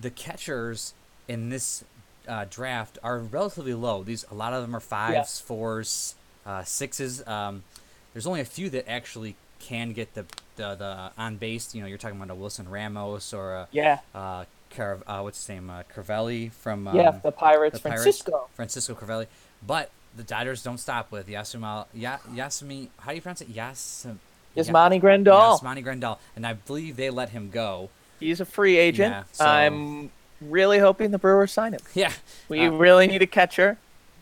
the 0.00 0.10
catchers 0.10 0.94
in 1.26 1.48
this 1.48 1.84
uh, 2.28 2.44
draft 2.48 2.98
are 3.02 3.18
relatively 3.18 3.74
low. 3.74 4.02
These 4.02 4.24
a 4.30 4.34
lot 4.34 4.52
of 4.52 4.62
them 4.62 4.76
are 4.76 4.80
fives, 4.80 5.40
fours, 5.40 6.14
uh, 6.44 6.64
sixes. 6.64 7.26
Um, 7.26 7.64
there's 8.12 8.26
only 8.26 8.40
a 8.40 8.44
few 8.44 8.70
that 8.70 8.88
actually 8.88 9.36
can 9.58 9.92
get 9.92 10.14
the 10.14 10.24
the, 10.56 10.74
the 10.74 11.10
on 11.16 11.36
base. 11.36 11.74
You 11.74 11.80
know, 11.80 11.86
you're 11.86 11.98
talking 11.98 12.16
about 12.16 12.30
a 12.30 12.34
Wilson 12.34 12.68
Ramos 12.68 13.32
or 13.32 13.54
a 13.54 13.68
yeah, 13.72 14.00
uh, 14.14 14.44
Car- 14.74 14.98
uh, 15.06 15.20
what's 15.20 15.38
his 15.38 15.48
name, 15.48 15.70
uh, 15.70 15.82
Cervelli 15.94 16.52
from 16.52 16.88
um, 16.88 16.96
yeah, 16.96 17.12
the 17.22 17.32
Pirates, 17.32 17.78
the 17.78 17.88
Pirates, 17.88 18.02
Francisco. 18.02 18.48
Francisco 18.54 18.94
Cervelli. 18.94 19.26
But 19.66 19.90
the 20.16 20.22
Dodgers 20.22 20.62
don't 20.62 20.78
stop 20.78 21.10
with 21.12 21.28
Yasumal 21.28 21.86
ya- 21.94 22.18
Yasumi. 22.32 22.88
How 22.98 23.10
do 23.10 23.16
you 23.16 23.22
pronounce 23.22 23.40
it? 23.40 23.52
Yasum. 23.54 24.16
Yasmani 24.56 25.00
Grandal. 25.00 25.58
Yasmani 25.60 25.84
Grandal, 25.84 26.18
and 26.34 26.46
I 26.46 26.54
believe 26.54 26.96
they 26.96 27.10
let 27.10 27.30
him 27.30 27.50
go. 27.50 27.90
He's 28.18 28.40
a 28.40 28.44
free 28.44 28.76
agent. 28.76 29.12
Yeah, 29.12 29.22
so- 29.32 29.44
I'm 29.46 30.10
really 30.40 30.78
hoping 30.78 31.10
the 31.10 31.18
Brewers 31.18 31.52
sign 31.52 31.74
him. 31.74 31.80
Yeah, 31.94 32.12
We 32.48 32.66
Uh, 32.66 32.70
really 32.72 33.06
need 33.06 33.22
a 33.22 33.26
catcher. 33.26 33.78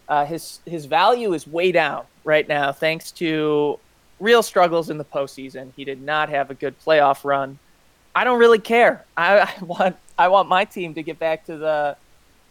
Uh, 0.08 0.24
his 0.24 0.60
his 0.66 0.84
value 0.86 1.32
is 1.32 1.46
way 1.46 1.72
down 1.72 2.04
right 2.24 2.46
now, 2.46 2.70
thanks 2.72 3.10
to 3.12 3.78
real 4.20 4.42
struggles 4.42 4.88
in 4.90 4.98
the 4.98 5.04
postseason. 5.04 5.72
He 5.76 5.84
did 5.84 6.00
not 6.02 6.28
have 6.28 6.50
a 6.50 6.54
good 6.54 6.74
playoff 6.84 7.24
run. 7.24 7.58
I 8.14 8.24
don't 8.24 8.38
really 8.38 8.58
care. 8.60 9.04
I, 9.16 9.40
I 9.60 9.64
want 9.64 9.96
I 10.18 10.28
want 10.28 10.48
my 10.48 10.64
team 10.64 10.94
to 10.94 11.02
get 11.02 11.18
back 11.18 11.44
to 11.46 11.56
the 11.56 11.96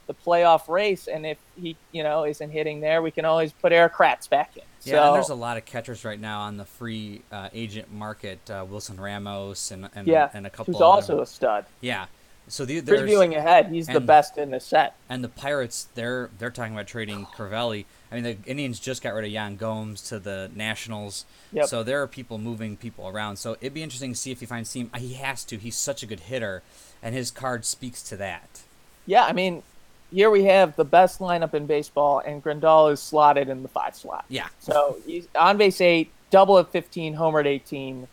the 0.07 0.13
playoff 0.13 0.67
race, 0.67 1.07
and 1.07 1.25
if 1.25 1.37
he 1.59 1.75
you 1.91 2.03
know 2.03 2.25
isn't 2.25 2.49
hitting 2.49 2.79
there, 2.79 3.01
we 3.01 3.11
can 3.11 3.25
always 3.25 3.51
put 3.51 3.71
Erik 3.71 3.93
Kratz 3.93 4.29
back 4.29 4.55
in. 4.55 4.63
Yeah, 4.83 4.93
so, 4.93 5.03
and 5.03 5.15
there's 5.15 5.29
a 5.29 5.35
lot 5.35 5.57
of 5.57 5.65
catchers 5.65 6.05
right 6.05 6.19
now 6.19 6.41
on 6.41 6.57
the 6.57 6.65
free 6.65 7.23
uh, 7.31 7.49
agent 7.53 7.91
market. 7.91 8.49
Uh, 8.49 8.65
Wilson 8.67 8.97
Ramos 8.97 9.71
and 9.71 9.89
and, 9.95 10.07
yeah, 10.07 10.29
and 10.33 10.45
a 10.45 10.49
couple. 10.49 10.73
who's 10.73 10.81
also 10.81 11.21
a 11.21 11.25
stud. 11.25 11.65
Yeah. 11.81 12.05
So 12.47 12.63
the, 12.63 12.79
there's 12.79 13.01
previewing 13.01 13.35
ahead, 13.35 13.69
he's 13.69 13.87
the 13.87 13.99
best 13.99 14.37
in 14.37 14.51
the 14.51 14.59
set. 14.59 14.95
and 15.09 15.23
the 15.23 15.29
Pirates, 15.29 15.87
they're 15.95 16.29
they're 16.37 16.51
talking 16.51 16.73
about 16.73 16.85
trading 16.87 17.25
Cervelli. 17.35 17.85
I 18.11 18.15
mean, 18.15 18.23
the 18.23 18.37
Indians 18.45 18.79
just 18.79 19.01
got 19.01 19.15
rid 19.15 19.25
of 19.25 19.31
Yan 19.31 19.55
Gomes 19.55 20.01
to 20.09 20.19
the 20.19 20.51
Nationals. 20.53 21.25
Yep. 21.53 21.65
So 21.65 21.81
there 21.81 22.01
are 22.03 22.07
people 22.07 22.37
moving 22.37 22.77
people 22.77 23.07
around. 23.07 23.37
So 23.37 23.53
it'd 23.61 23.73
be 23.73 23.81
interesting 23.81 24.13
to 24.13 24.17
see 24.17 24.31
if 24.31 24.41
he 24.41 24.45
finds 24.45 24.71
team. 24.71 24.91
He 24.95 25.15
has 25.15 25.43
to. 25.45 25.57
He's 25.57 25.75
such 25.75 26.03
a 26.03 26.05
good 26.05 26.21
hitter, 26.21 26.61
and 27.01 27.15
his 27.15 27.31
card 27.31 27.65
speaks 27.65 28.03
to 28.03 28.17
that. 28.17 28.61
Yeah, 29.07 29.25
I 29.25 29.33
mean, 29.33 29.63
here 30.11 30.29
we 30.29 30.45
have 30.45 30.75
the 30.75 30.85
best 30.85 31.19
lineup 31.19 31.53
in 31.53 31.65
baseball, 31.65 32.19
and 32.19 32.43
Grandal 32.43 32.91
is 32.91 33.01
slotted 33.01 33.49
in 33.49 33.63
the 33.63 33.69
five 33.69 33.95
slot. 33.95 34.25
Yeah. 34.29 34.47
So 34.59 34.97
he's 35.05 35.27
on 35.35 35.57
base 35.57 35.81
eight, 35.81 36.11
double 36.29 36.57
at 36.59 36.69
15, 36.69 37.13
homer 37.15 37.39
at 37.39 37.47
18. 37.47 38.07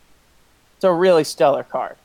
It's 0.76 0.84
a 0.84 0.92
really 0.92 1.25
stellar 1.25 1.62
card. 1.62 1.96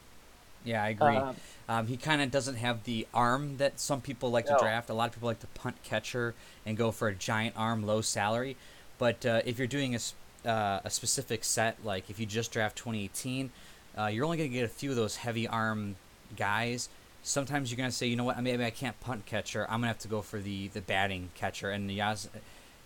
Yeah, 0.64 0.84
I 0.84 0.90
agree. 0.90 1.16
Um, 1.16 1.36
Um, 1.70 1.88
he 1.88 1.98
kind 1.98 2.22
of 2.22 2.32
doesn't 2.32 2.56
have 2.56 2.86
the 2.86 3.06
arm 3.14 3.58
that 3.58 3.78
some 3.78 4.00
people 4.00 4.32
like 4.32 4.46
to 4.46 4.56
draft. 4.58 4.90
A 4.90 4.94
lot 4.94 5.10
of 5.10 5.14
people 5.16 5.28
like 5.28 5.42
to 5.42 5.48
punt 5.48 5.76
catcher 5.84 6.34
and 6.66 6.78
go 6.78 6.92
for 6.92 7.10
a 7.10 7.14
giant 7.16 7.56
arm, 7.58 7.86
low 7.86 8.00
salary. 8.02 8.56
But 8.98 9.26
uh, 9.26 9.42
if 9.44 9.58
you're 9.58 9.68
doing 9.68 9.94
a, 9.94 10.50
uh, 10.50 10.80
a 10.86 10.90
specific 10.90 11.44
set, 11.44 11.84
like 11.84 12.10
if 12.10 12.22
you 12.22 12.26
just 12.26 12.54
draft 12.54 12.78
2018, 12.78 13.52
uh, 13.98 14.06
you're 14.06 14.24
only 14.24 14.38
going 14.38 14.50
to 14.50 14.54
get 14.54 14.64
a 14.64 14.70
few 14.70 14.92
of 14.92 14.96
those 14.96 15.18
heavy 15.18 15.46
arm 15.46 15.98
guys. 16.38 16.88
Sometimes 17.24 17.70
you're 17.72 17.78
going 17.78 17.90
to 17.90 17.96
say, 17.96 18.08
you 18.08 18.16
know 18.16 18.24
what, 18.24 18.42
maybe 18.42 18.64
I 18.64 18.70
can't 18.70 19.00
punt 19.02 19.26
catcher. 19.26 19.64
I'm 19.66 19.80
going 19.80 19.84
to 19.84 19.88
have 19.88 20.00
to 20.00 20.08
go 20.08 20.22
for 20.22 20.40
the, 20.40 20.70
the 20.70 20.82
batting 20.82 21.30
catcher. 21.36 21.72
And 21.72 21.92
Yas- 21.92 22.30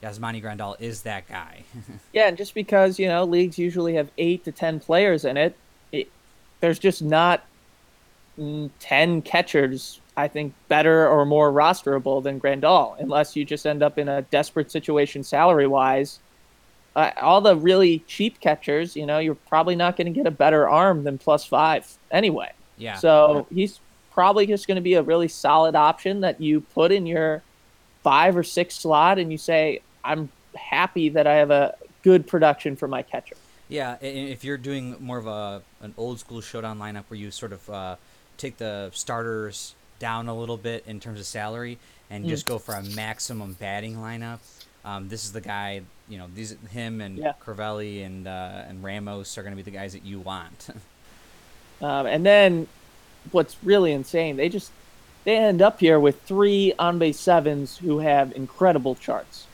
Yasmani 0.02 0.42
Grandal 0.42 0.76
is 0.80 1.04
that 1.04 1.28
guy. 1.28 1.64
Yeah, 2.14 2.28
and 2.28 2.36
just 2.38 2.54
because 2.56 3.00
you 3.00 3.08
know 3.08 3.24
leagues 3.24 3.58
usually 3.58 3.94
have 3.96 4.10
eight 4.18 4.44
to 4.46 4.52
ten 4.52 4.80
players 4.80 5.24
in 5.26 5.38
it, 5.38 5.56
it 5.92 6.10
there's 6.60 6.80
just 6.80 7.02
not 7.02 7.44
ten 8.80 9.22
catchers. 9.22 10.00
I 10.18 10.28
think 10.28 10.54
better 10.68 11.08
or 11.08 11.26
more 11.26 11.52
rosterable 11.54 12.22
than 12.22 12.40
Grandal, 12.40 13.00
unless 13.00 13.36
you 13.36 13.46
just 13.46 13.66
end 13.66 13.82
up 13.82 13.98
in 13.98 14.10
a 14.10 14.24
desperate 14.24 14.70
situation 14.72 15.24
salary 15.24 15.68
wise. 15.68 16.20
Uh, 16.96 17.12
all 17.22 17.40
the 17.40 17.56
really 17.56 18.00
cheap 18.08 18.42
catchers, 18.42 18.98
you 18.98 19.06
know, 19.06 19.20
you're 19.20 19.36
probably 19.36 19.76
not 19.76 19.96
going 19.96 20.08
to 20.08 20.12
get 20.12 20.28
a 20.28 20.32
better 20.32 20.68
arm 20.68 21.06
than 21.06 21.18
plus 21.18 21.46
five 21.46 21.88
anyway. 22.12 22.52
yeah. 22.78 22.98
So 22.98 23.48
he's 23.54 23.80
probably 24.12 24.46
just 24.46 24.68
going 24.68 24.75
to 24.75 24.82
be 24.82 24.96
a 24.96 25.01
really 25.01 25.27
solid 25.27 25.75
option 25.75 26.22
that 26.22 26.39
you 26.41 26.62
put 26.62 26.91
in 26.91 27.06
your 27.06 27.41
five 28.03 28.36
or 28.36 28.44
six 28.44 28.75
slot, 28.75 29.20
and 29.20 29.32
you 29.32 29.38
say, 29.38 29.82
"I'm 30.03 30.30
happy 30.56 31.10
that 31.10 31.27
I 31.27 31.36
have 31.36 31.51
a 31.51 31.75
good 32.03 32.27
production 32.27 32.75
for 32.75 32.88
my 32.88 33.01
catcher." 33.01 33.36
Yeah, 33.70 33.98
if 34.01 34.44
you're 34.44 34.58
doing 34.58 34.98
more 35.00 35.18
of 35.18 35.27
a 35.27 35.62
an 35.82 35.94
old 35.98 36.20
school 36.20 36.41
showdown 36.41 36.77
lineup 36.80 37.03
where 37.08 37.20
you 37.20 37.32
sort 37.32 37.53
of 37.53 37.70
uh, 37.70 37.96
take 38.38 38.58
the 38.58 38.91
starters 38.94 39.75
down 40.00 40.27
a 40.27 40.36
little 40.38 40.58
bit 40.58 40.84
in 40.88 41.00
terms 41.00 41.20
of 41.20 41.25
salary 41.25 41.77
and 42.10 42.27
just 42.27 42.46
go 42.46 42.58
for 42.58 42.74
a 42.74 42.84
maximum 42.84 43.53
batting 43.53 43.96
lineup, 43.96 44.39
um, 44.84 45.08
this 45.10 45.24
is 45.24 45.32
the 45.32 45.41
guy. 45.41 45.82
You 46.10 46.18
know, 46.18 46.27
these 46.36 46.58
him 46.72 47.00
and 47.00 47.18
Yeah. 47.18 47.34
Cervelli 47.46 48.06
and 48.06 48.27
uh, 48.27 48.63
and 48.68 48.84
Ramos 48.84 49.38
are 49.38 49.44
going 49.44 49.53
to 49.53 49.56
be 49.56 49.62
the 49.62 49.72
guys 49.72 49.94
that 49.94 50.03
you 50.03 50.20
want. 50.20 50.68
Um, 51.84 52.06
and 52.06 52.24
then, 52.24 52.68
what's 53.32 53.56
really 53.63 53.92
insane, 53.92 54.38
they 54.38 54.50
just 54.50 54.72
they 55.24 55.38
end 55.38 55.62
up 55.62 55.80
here 55.80 56.00
with 56.00 56.22
three 56.24 56.74
on 56.80 56.98
base 57.00 57.20
sevens 57.20 57.78
who 57.78 58.00
have 58.00 58.32
incredible 58.36 58.96
charts. 58.96 59.46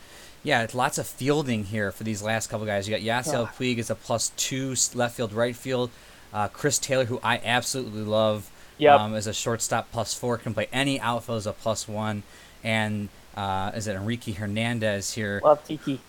yeah, 0.43 0.63
it's 0.63 0.73
lots 0.73 0.97
of 0.97 1.05
fielding 1.05 1.65
here 1.65 1.91
for 1.91 2.03
these 2.05 2.21
last 2.23 2.47
couple 2.47 2.65
guys. 2.65 2.87
You 2.87 2.95
got 2.95 3.01
Yasiel 3.03 3.47
Ah. 3.47 3.53
Puig 3.59 3.77
as 3.79 3.89
a 3.89 3.95
plus 3.95 4.31
two 4.37 4.75
left 4.95 5.17
field, 5.17 5.33
right 5.33 5.55
field. 5.55 5.89
Uh, 6.33 6.47
Chris 6.47 6.77
Taylor, 6.79 7.05
who 7.05 7.19
I 7.23 7.39
absolutely 7.43 8.01
love, 8.03 8.49
Yep. 8.77 8.99
um, 8.99 9.15
as 9.15 9.27
a 9.27 9.33
shortstop 9.33 9.91
plus 9.91 10.13
four, 10.13 10.37
can 10.37 10.53
play 10.53 10.67
any 10.71 10.99
outfield 11.01 11.37
as 11.39 11.47
a 11.47 11.53
plus 11.53 11.87
one. 11.87 12.23
And 12.63 13.09
uh, 13.35 13.71
is 13.75 13.87
it 13.87 13.95
Enrique 13.95 14.31
Hernandez 14.33 15.13
here? 15.15 15.41
Love 15.43 15.63
Tiki. 15.65 15.99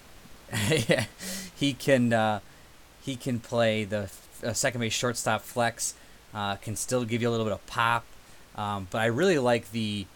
yeah, 0.89 1.05
he 1.57 1.73
can 1.73 2.13
uh, 2.13 2.41
he 3.03 3.17
can 3.17 3.41
play 3.41 3.85
the 3.85 4.09
uh, 4.45 4.53
second 4.53 4.81
base 4.81 4.93
shortstop 4.93 5.43
flex. 5.43 5.95
Uh, 6.35 6.57
can 6.57 6.77
still 6.77 7.05
give 7.05 7.23
you 7.23 7.29
a 7.29 7.33
little 7.33 7.47
bit 7.47 7.53
of 7.55 7.67
pop, 7.67 8.05
um, 8.57 8.87
but 8.91 8.99
I 8.99 9.07
really 9.07 9.39
like 9.39 9.71
the 9.73 10.07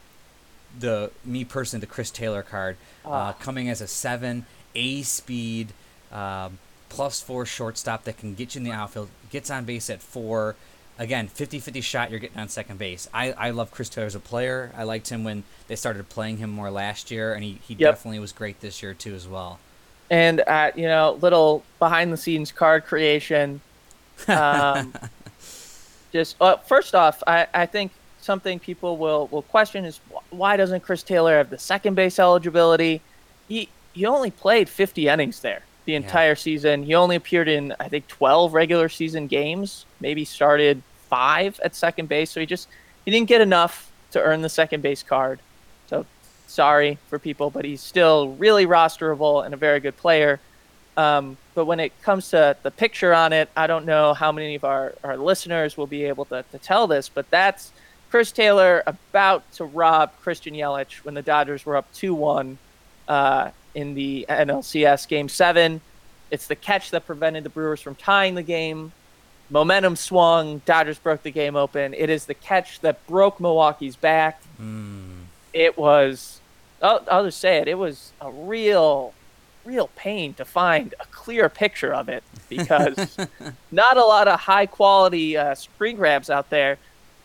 the 0.79 1.11
me 1.25 1.45
personally 1.45 1.81
the 1.81 1.87
Chris 1.87 2.11
Taylor 2.11 2.43
card 2.43 2.77
uh, 3.05 3.09
Ah. 3.11 3.33
coming 3.41 3.69
as 3.69 3.81
a 3.81 3.87
seven 3.87 4.47
A 4.75 5.03
speed 5.03 5.73
um, 6.13 6.59
plus 6.89 7.21
four 7.23 7.45
shortstop 7.47 8.05
that 8.05 8.17
can 8.19 8.35
get 8.35 8.55
you 8.55 8.61
in 8.61 8.65
the 8.65 8.73
outfield. 8.73 9.09
Gets 9.31 9.51
on 9.51 9.65
base 9.65 9.89
at 9.91 10.01
four. 10.03 10.55
Again, 10.99 11.27
50-50 11.29 11.83
shot. 11.83 12.11
You're 12.11 12.21
getting 12.21 12.39
on 12.39 12.49
second 12.51 12.79
base. 12.79 13.09
I, 13.15 13.33
I 13.33 13.51
love 13.51 13.71
Chris 13.71 13.89
Taylor 13.89 14.07
as 14.07 14.15
a 14.15 14.21
player. 14.21 14.71
I 14.77 14.83
liked 14.85 15.09
him 15.09 15.25
when 15.25 15.43
they 15.67 15.75
started 15.75 16.07
playing 16.11 16.37
him 16.37 16.51
more 16.51 16.71
last 16.71 17.11
year, 17.11 17.33
and 17.33 17.43
he, 17.43 17.59
he 17.67 17.75
Yep. 17.75 17.95
definitely 17.95 18.19
was 18.19 18.33
great 18.33 18.61
this 18.61 18.83
year 18.83 18.93
too 18.93 19.15
as 19.15 19.27
well. 19.27 19.59
And 20.11 20.41
uh, 20.47 20.73
you 20.77 20.87
know, 20.87 21.19
little 21.23 21.65
behind 21.79 22.13
the 22.13 22.19
scenes 22.19 22.53
card 22.53 22.85
creation. 22.85 23.61
Um, 24.29 24.93
just 26.13 26.37
uh, 26.41 26.57
first 26.59 26.95
off, 26.95 27.23
I, 27.27 27.47
I 27.55 27.67
think 27.67 27.93
something 28.21 28.59
people 28.59 28.97
will, 28.97 29.27
will 29.29 29.43
question 29.43 29.85
is 29.85 30.01
why 30.31 30.57
doesn't 30.57 30.83
Chris 30.83 31.03
Taylor 31.03 31.39
have 31.39 31.51
the 31.51 31.59
second 31.59 31.95
base 31.95 32.19
eligibility? 32.19 33.01
He 33.49 33.69
he 33.93 34.07
only 34.07 34.31
played 34.31 34.69
50 34.69 35.09
innings 35.09 35.41
there 35.41 35.63
the 35.85 35.95
entire 35.95 36.35
season. 36.35 36.85
He 36.85 36.95
only 36.95 37.17
appeared 37.17 37.49
in 37.49 37.75
I 37.81 37.89
think 37.89 38.07
12 38.09 38.55
regular 38.55 38.89
season 38.89 39.27
games. 39.27 39.87
Maybe 40.01 40.25
started 40.25 40.83
five 41.09 41.59
at 41.65 41.75
second 41.75 42.09
base. 42.09 42.31
So 42.31 42.41
he 42.41 42.47
just 42.47 42.69
he 43.05 43.11
didn't 43.11 43.29
get 43.29 43.41
enough 43.41 43.91
to 44.13 44.21
earn 44.21 44.43
the 44.43 44.49
second 44.49 44.83
base 44.83 45.03
card. 45.03 45.41
So 45.89 46.07
sorry 46.47 46.99
for 47.09 47.19
people, 47.19 47.51
but 47.51 47.65
he's 47.65 47.81
still 47.81 48.31
really 48.35 48.67
rosterable 48.67 49.45
and 49.45 49.55
a 49.55 49.57
very 49.57 49.81
good 49.81 49.97
player. 49.97 50.41
Um, 50.97 51.37
but 51.55 51.65
when 51.65 51.81
it 51.81 51.93
comes 52.03 52.31
to 52.31 52.57
the 52.63 52.71
picture 52.71 53.15
on 53.15 53.33
it, 53.33 53.49
I 53.57 53.67
don't 53.67 53.87
know 53.87 54.13
how 54.15 54.31
many 54.33 54.55
of 54.55 54.65
our, 54.65 54.95
our 55.03 55.17
listeners 55.17 55.77
will 55.77 55.87
be 55.87 56.05
able 56.05 56.27
to, 56.27 56.45
to 56.53 56.59
tell 56.59 56.87
this, 56.87 57.09
but 57.09 57.29
that's 57.31 57.73
Chris 58.11 58.31
Taylor 58.31 58.83
about 58.87 59.51
to 59.53 59.65
rob 59.65 60.13
Christian 60.21 60.53
Yelich 60.53 60.97
when 61.05 61.15
the 61.15 61.23
Dodgers 61.23 61.65
were 61.65 61.77
up 61.77 61.91
2 61.95 62.15
1 62.15 62.59
uh, 63.09 63.51
in 63.75 63.95
the 63.95 64.27
NLCS 64.29 65.09
Game 65.09 65.31
7. 65.31 65.81
It's 66.31 66.47
the 66.47 66.57
catch 66.57 66.91
that 66.91 67.07
prevented 67.07 67.45
the 67.45 67.49
Brewers 67.49 67.81
from 67.81 67.95
tying 67.95 68.35
the 68.35 68.43
game. 68.43 68.93
Momentum 69.49 69.97
swung. 69.97 70.63
Dodgers 70.65 70.99
broke 70.99 71.23
the 71.23 71.31
game 71.31 71.57
open. 71.57 71.95
It 71.95 72.11
is 72.11 72.27
the 72.27 72.35
catch 72.35 72.81
that 72.81 73.07
broke 73.07 73.39
Milwaukee's 73.39 73.97
back. 73.97 74.43
Mm. 74.61 75.25
It 75.53 75.77
was, 75.77 76.41
I'll, 76.81 77.05
I'll 77.11 77.25
just 77.25 77.39
say 77.39 77.59
it, 77.59 77.69
it 77.69 77.77
was 77.77 78.13
a 78.21 78.31
real, 78.31 79.13
real 79.65 79.89
pain 79.97 80.35
to 80.35 80.45
find 80.45 80.95
a 81.01 81.07
clear 81.07 81.49
picture 81.49 81.95
of 81.95 82.09
it 82.09 82.23
because 82.49 83.17
not 83.73 83.97
a 83.97 84.05
lot 84.05 84.29
of 84.29 84.41
high 84.41 84.67
quality 84.67 85.37
uh, 85.37 85.55
screen 85.55 85.97
grabs 85.97 86.31
out 86.31 86.51
there, 86.51 86.79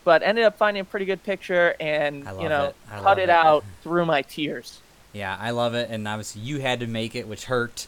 but 0.04 0.22
ended 0.22 0.44
up 0.44 0.56
finding 0.56 0.80
a 0.80 0.84
pretty 0.84 1.06
good 1.06 1.22
picture 1.22 1.74
and, 1.80 2.24
you 2.40 2.48
know, 2.48 2.66
it. 2.66 2.76
Cut 3.02 3.18
it 3.18 3.24
it. 3.24 3.30
out 3.30 3.64
through 3.82 4.06
my 4.06 4.22
tears. 4.22 4.80
Yeah, 5.12 5.36
I 5.38 5.50
love 5.50 5.74
it, 5.74 5.90
and 5.90 6.06
obviously 6.06 6.42
you 6.42 6.60
had 6.60 6.80
to 6.80 6.86
make 6.86 7.14
it, 7.14 7.26
which 7.26 7.46
hurt. 7.46 7.86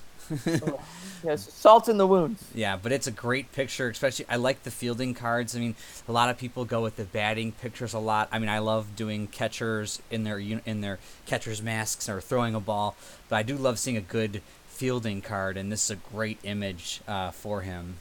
Yes, 1.23 1.53
salt 1.53 1.89
in 1.89 1.99
the 1.99 2.07
wounds. 2.07 2.43
Yeah, 2.55 2.79
but 2.79 2.93
it's 2.93 3.07
a 3.07 3.11
great 3.11 3.53
picture, 3.53 3.91
especially 3.91 4.25
I 4.29 4.37
like 4.37 4.63
the 4.63 4.71
fielding 4.71 5.13
cards. 5.15 5.55
I 5.55 5.59
mean, 5.61 5.77
a 6.09 6.13
lot 6.13 6.31
of 6.31 6.39
people 6.39 6.65
go 6.65 6.83
with 6.83 6.97
the 6.97 7.05
batting 7.05 7.53
pictures 7.53 7.93
a 7.93 7.99
lot. 7.99 8.29
I 8.33 8.39
mean, 8.39 8.49
I 8.49 8.59
love 8.61 8.97
doing 8.97 9.27
catchers 9.27 10.01
in 10.11 10.25
their 10.25 10.39
in 10.39 10.81
their 10.81 10.99
catchers 11.27 11.61
masks 11.63 12.09
or 12.09 12.21
throwing 12.23 12.55
a 12.55 12.61
ball, 12.61 12.97
but 13.29 13.37
I 13.37 13.43
do 13.43 13.57
love 13.57 13.79
seeing 13.79 13.99
a 13.99 14.03
good 14.03 14.43
fielding 14.67 15.21
card, 15.21 15.57
and 15.59 15.71
this 15.71 15.85
is 15.85 15.91
a 15.91 15.97
great 15.97 16.39
image 16.43 17.03
uh, 17.07 17.31
for 17.33 17.63
him. 17.63 17.99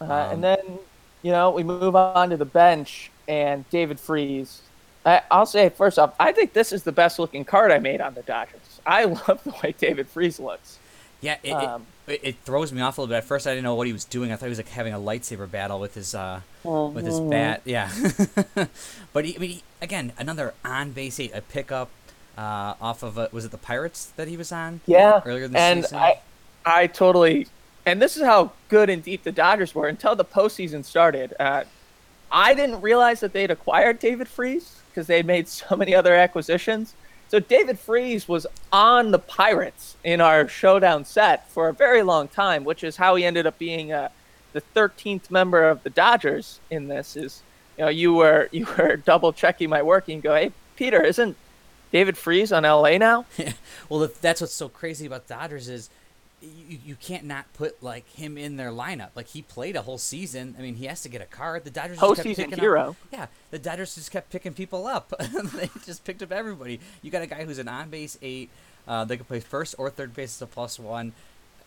Uh, 0.00 0.30
Um, 0.30 0.30
and 0.30 0.44
then, 0.44 0.80
you 1.22 1.32
know, 1.32 1.50
we 1.50 1.64
move 1.64 1.96
on 1.96 2.30
to 2.30 2.36
the 2.36 2.44
bench 2.46 3.12
and 3.28 3.68
David 3.70 4.00
Freese. 4.00 4.62
I, 5.06 5.22
I'll 5.30 5.46
say 5.46 5.68
first 5.70 5.98
off, 5.98 6.14
I 6.20 6.32
think 6.32 6.52
this 6.52 6.72
is 6.72 6.82
the 6.84 6.92
best 6.92 7.18
looking 7.18 7.44
card 7.44 7.72
I 7.72 7.78
made 7.78 8.00
on 8.00 8.14
the 8.14 8.22
Dodgers. 8.22 8.80
I 8.86 9.04
love 9.28 9.42
the 9.44 9.54
way 9.62 9.74
David 9.78 10.08
Freese 10.08 10.38
looks. 10.40 10.79
Yeah, 11.20 11.36
it, 11.42 11.52
Um, 11.52 11.86
it, 12.06 12.20
it, 12.22 12.36
throws 12.44 12.72
me 12.72 12.80
off 12.80 12.96
a 12.98 13.02
little 13.02 13.12
bit. 13.12 13.18
At 13.18 13.24
first, 13.24 13.46
I 13.46 13.50
didn't 13.50 13.64
know 13.64 13.74
what 13.74 13.86
he 13.86 13.92
was 13.92 14.04
doing. 14.04 14.32
I 14.32 14.36
thought 14.36 14.46
he 14.46 14.50
was 14.50 14.58
like 14.58 14.68
having 14.68 14.94
a 14.94 14.98
lightsaber 14.98 15.50
battle 15.50 15.78
with 15.78 15.94
his 15.94 16.14
uh, 16.14 16.40
with 16.64 17.04
his 17.04 17.20
Mhm. 17.20 17.30
bat. 17.30 17.62
Yeah, 17.64 17.90
but 19.12 19.24
he, 19.24 19.36
I 19.36 19.38
mean, 19.38 19.50
he, 19.50 19.62
again, 19.82 20.12
another 20.18 20.54
on 20.64 20.92
base 20.92 21.20
eight, 21.20 21.32
a 21.34 21.40
pickup 21.42 21.90
uh, 22.38 22.74
off 22.80 23.02
of 23.02 23.18
a, 23.18 23.28
was 23.32 23.44
it 23.44 23.50
the 23.50 23.58
Pirates 23.58 24.12
that 24.16 24.28
he 24.28 24.36
was 24.36 24.50
on? 24.50 24.80
Yeah, 24.86 25.20
earlier 25.24 25.46
this 25.48 25.60
and 25.60 25.84
season. 25.84 25.98
I, 25.98 26.20
I 26.64 26.86
totally 26.86 27.46
and 27.86 28.00
this 28.00 28.16
is 28.16 28.22
how 28.22 28.52
good 28.68 28.90
and 28.90 29.02
deep 29.02 29.22
the 29.24 29.32
Dodgers 29.32 29.74
were 29.74 29.88
until 29.88 30.14
the 30.14 30.24
postseason 30.24 30.84
started. 30.84 31.34
Uh, 31.40 31.64
I 32.30 32.54
didn't 32.54 32.80
realize 32.80 33.20
that 33.20 33.32
they'd 33.32 33.50
acquired 33.50 33.98
David 33.98 34.28
Freese 34.28 34.80
because 34.90 35.06
they 35.06 35.22
made 35.22 35.48
so 35.48 35.76
many 35.76 35.94
other 35.94 36.14
acquisitions. 36.14 36.94
So 37.30 37.38
David 37.38 37.78
Freese 37.78 38.26
was 38.26 38.44
on 38.72 39.12
the 39.12 39.18
Pirates 39.20 39.96
in 40.02 40.20
our 40.20 40.48
showdown 40.48 41.04
set 41.04 41.48
for 41.48 41.68
a 41.68 41.72
very 41.72 42.02
long 42.02 42.26
time, 42.26 42.64
which 42.64 42.82
is 42.82 42.96
how 42.96 43.14
he 43.14 43.24
ended 43.24 43.46
up 43.46 43.56
being 43.56 43.92
uh, 43.92 44.08
the 44.52 44.60
13th 44.74 45.30
member 45.30 45.68
of 45.68 45.84
the 45.84 45.90
Dodgers 45.90 46.58
in 46.70 46.88
this. 46.88 47.14
Is 47.14 47.42
you 47.78 47.84
know 47.84 47.88
you 47.88 48.14
were 48.14 48.48
you 48.52 48.66
were 48.76 48.96
double 48.96 49.32
checking 49.32 49.70
my 49.70 49.80
work 49.80 50.08
and 50.08 50.20
go, 50.20 50.34
hey 50.34 50.50
Peter, 50.74 51.00
isn't 51.04 51.36
David 51.92 52.18
Freese 52.18 52.50
on 52.50 52.64
LA 52.64 52.98
now? 52.98 53.26
well, 53.88 54.10
that's 54.20 54.40
what's 54.40 54.52
so 54.52 54.68
crazy 54.68 55.06
about 55.06 55.28
Dodgers 55.28 55.68
is 55.68 55.88
you, 56.42 56.78
you 56.84 56.94
can't 56.96 57.24
not 57.24 57.52
put 57.52 57.82
like 57.82 58.08
him 58.10 58.38
in 58.38 58.56
their 58.56 58.70
lineup. 58.70 59.10
Like 59.14 59.28
he 59.28 59.42
played 59.42 59.76
a 59.76 59.82
whole 59.82 59.98
season. 59.98 60.54
I 60.58 60.62
mean, 60.62 60.76
he 60.76 60.86
has 60.86 61.02
to 61.02 61.08
get 61.08 61.20
a 61.20 61.26
card. 61.26 61.64
The 61.64 61.70
Dodgers 61.70 61.98
just 61.98 62.16
kept 62.16 62.36
picking 62.36 62.58
hero. 62.58 62.90
Up, 62.90 62.96
yeah, 63.12 63.26
the 63.50 63.58
Dodgers 63.58 63.94
just 63.94 64.10
kept 64.10 64.30
picking 64.30 64.54
people 64.54 64.86
up. 64.86 65.12
they 65.54 65.70
just 65.84 66.04
picked 66.04 66.22
up 66.22 66.32
everybody. 66.32 66.80
You 67.02 67.10
got 67.10 67.22
a 67.22 67.26
guy 67.26 67.44
who's 67.44 67.58
an 67.58 67.68
on 67.68 67.90
base 67.90 68.18
eight. 68.22 68.50
Uh, 68.88 69.04
they 69.04 69.16
can 69.16 69.26
play 69.26 69.40
first 69.40 69.74
or 69.78 69.90
third 69.90 70.14
base 70.14 70.36
as 70.36 70.42
a 70.42 70.46
plus 70.46 70.78
one. 70.78 71.12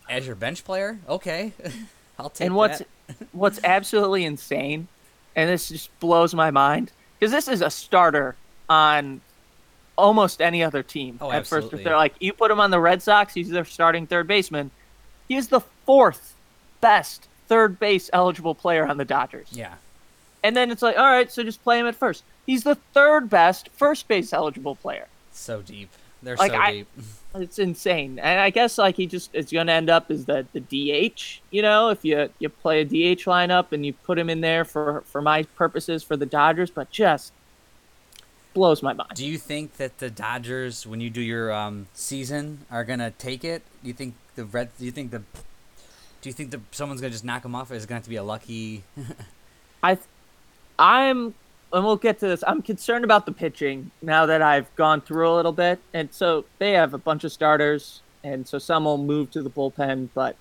As 0.09 0.27
your 0.27 0.35
bench 0.35 0.65
player, 0.65 0.99
okay, 1.07 1.53
I'll 2.19 2.29
take. 2.29 2.47
And 2.47 2.55
what's 2.55 2.81
what's 3.31 3.59
absolutely 3.63 4.25
insane, 4.25 4.87
and 5.35 5.49
this 5.49 5.69
just 5.69 5.97
blows 5.99 6.33
my 6.33 6.51
mind 6.51 6.91
because 7.19 7.31
this 7.31 7.47
is 7.47 7.61
a 7.61 7.69
starter 7.69 8.35
on 8.69 9.21
almost 9.97 10.41
any 10.41 10.63
other 10.63 10.83
team 10.83 11.17
oh, 11.21 11.31
at 11.31 11.37
absolutely. 11.37 11.69
first. 11.69 11.79
If 11.79 11.83
they're 11.85 11.97
like, 11.97 12.15
you 12.19 12.33
put 12.33 12.51
him 12.51 12.59
on 12.59 12.71
the 12.71 12.79
Red 12.79 13.01
Sox, 13.01 13.33
he's 13.33 13.49
their 13.49 13.65
starting 13.65 14.07
third 14.07 14.27
baseman. 14.27 14.71
He's 15.27 15.47
the 15.47 15.61
fourth 15.85 16.35
best 16.81 17.27
third 17.47 17.79
base 17.79 18.09
eligible 18.13 18.55
player 18.55 18.85
on 18.85 18.97
the 18.97 19.05
Dodgers. 19.05 19.47
Yeah. 19.51 19.75
And 20.43 20.57
then 20.57 20.71
it's 20.71 20.81
like, 20.81 20.97
all 20.97 21.09
right, 21.09 21.31
so 21.31 21.43
just 21.43 21.63
play 21.63 21.79
him 21.79 21.87
at 21.87 21.95
first. 21.95 22.23
He's 22.45 22.63
the 22.63 22.75
third 22.75 23.29
best 23.29 23.69
first 23.69 24.07
base 24.07 24.33
eligible 24.33 24.75
player. 24.75 25.07
So 25.31 25.61
deep. 25.61 25.89
They're 26.21 26.35
like, 26.35 26.51
so 26.51 26.57
I, 26.57 26.71
deep. 26.71 26.87
It's 27.35 27.57
insane. 27.57 28.19
And 28.19 28.39
I 28.39 28.51
guess 28.51 28.77
like 28.77 28.95
he 28.95 29.07
just 29.07 29.33
is 29.33 29.49
going 29.49 29.65
to 29.65 29.73
end 29.73 29.89
up 29.89 30.11
as 30.11 30.25
the 30.25 30.45
the 30.53 30.59
DH. 30.59 31.41
You 31.49 31.63
know, 31.63 31.89
if 31.89 32.05
you 32.05 32.29
you 32.37 32.49
play 32.49 32.81
a 32.81 32.85
DH 32.85 33.23
lineup 33.25 33.71
and 33.71 33.83
you 33.83 33.93
put 33.93 34.19
him 34.19 34.29
in 34.29 34.41
there 34.41 34.63
for 34.63 35.01
for 35.07 35.19
my 35.19 35.41
purposes 35.55 36.03
for 36.03 36.15
the 36.15 36.27
Dodgers, 36.27 36.69
but 36.69 36.91
just 36.91 37.33
blows 38.53 38.83
my 38.83 38.93
mind. 38.93 39.11
Do 39.15 39.25
you 39.25 39.37
think 39.37 39.77
that 39.77 39.97
the 39.99 40.09
Dodgers, 40.09 40.85
when 40.85 41.01
you 41.01 41.09
do 41.09 41.21
your 41.21 41.51
um, 41.51 41.87
season, 41.93 42.65
are 42.71 42.83
gonna 42.83 43.11
take 43.11 43.43
it? 43.43 43.63
Do 43.81 43.87
you 43.87 43.93
think 43.93 44.15
the 44.35 44.45
red? 44.45 44.69
Do 44.77 44.85
you 44.85 44.91
think 44.91 45.11
the? 45.11 45.19
Do 45.19 46.29
you 46.29 46.33
think 46.33 46.51
that 46.51 46.61
someone's 46.71 47.01
gonna 47.01 47.11
just 47.11 47.25
knock 47.25 47.43
them 47.43 47.55
off? 47.55 47.71
Or 47.71 47.75
is 47.75 47.83
it 47.83 47.87
gonna 47.87 47.97
have 47.97 48.03
to 48.03 48.09
be 48.09 48.15
a 48.15 48.23
lucky? 48.23 48.83
I, 49.83 49.97
I'm, 50.79 51.33
and 51.73 51.83
we'll 51.83 51.97
get 51.97 52.19
to 52.19 52.27
this. 52.27 52.43
I'm 52.47 52.61
concerned 52.61 53.03
about 53.03 53.25
the 53.25 53.33
pitching 53.33 53.91
now 54.01 54.25
that 54.25 54.41
I've 54.41 54.73
gone 54.75 55.01
through 55.01 55.29
a 55.29 55.35
little 55.35 55.51
bit, 55.51 55.79
and 55.93 56.13
so 56.13 56.45
they 56.59 56.71
have 56.71 56.93
a 56.93 56.97
bunch 56.97 57.23
of 57.23 57.31
starters, 57.31 58.01
and 58.23 58.47
so 58.47 58.57
some 58.59 58.85
will 58.85 58.97
move 58.97 59.31
to 59.31 59.41
the 59.41 59.49
bullpen, 59.49 60.09
but. 60.13 60.35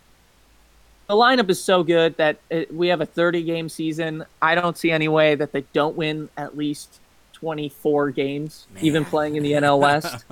The 1.08 1.18
lineup 1.18 1.50
is 1.50 1.62
so 1.62 1.82
good 1.82 2.16
that 2.16 2.38
it, 2.48 2.72
we 2.74 2.88
have 2.88 3.02
a 3.02 3.06
30 3.06 3.42
game 3.42 3.68
season. 3.68 4.24
I 4.40 4.54
don't 4.54 4.78
see 4.78 4.90
any 4.90 5.08
way 5.08 5.34
that 5.34 5.52
they 5.52 5.62
don't 5.74 5.94
win 5.94 6.30
at 6.38 6.56
least 6.56 7.01
24 7.42 8.12
games, 8.12 8.68
Man. 8.72 8.84
even 8.84 9.04
playing 9.04 9.34
in 9.34 9.42
the 9.42 9.50
NL 9.50 9.80
West. 9.80 10.24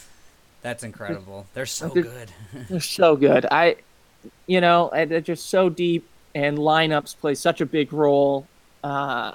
That's 0.62 0.84
incredible. 0.84 1.48
They're 1.52 1.66
so 1.66 1.88
they're, 1.88 2.04
good. 2.04 2.32
they're 2.70 2.78
so 2.78 3.16
good. 3.16 3.44
I, 3.50 3.74
you 4.46 4.60
know, 4.60 4.88
they're 4.92 5.20
just 5.20 5.46
so 5.50 5.68
deep, 5.68 6.06
and 6.32 6.56
lineups 6.56 7.18
play 7.18 7.34
such 7.34 7.60
a 7.60 7.66
big 7.66 7.92
role. 7.92 8.46
Uh, 8.84 9.32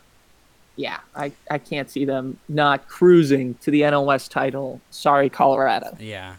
yeah, 0.77 1.01
I, 1.13 1.33
I 1.51 1.57
can't 1.57 1.89
see 1.89 2.05
them 2.05 2.39
not 2.47 2.87
cruising 2.87 3.55
to 3.55 3.69
the 3.69 3.81
NL 3.81 4.05
West 4.05 4.31
title. 4.31 4.79
Sorry, 4.89 5.29
Colorado. 5.29 5.97
Yeah. 5.99 6.35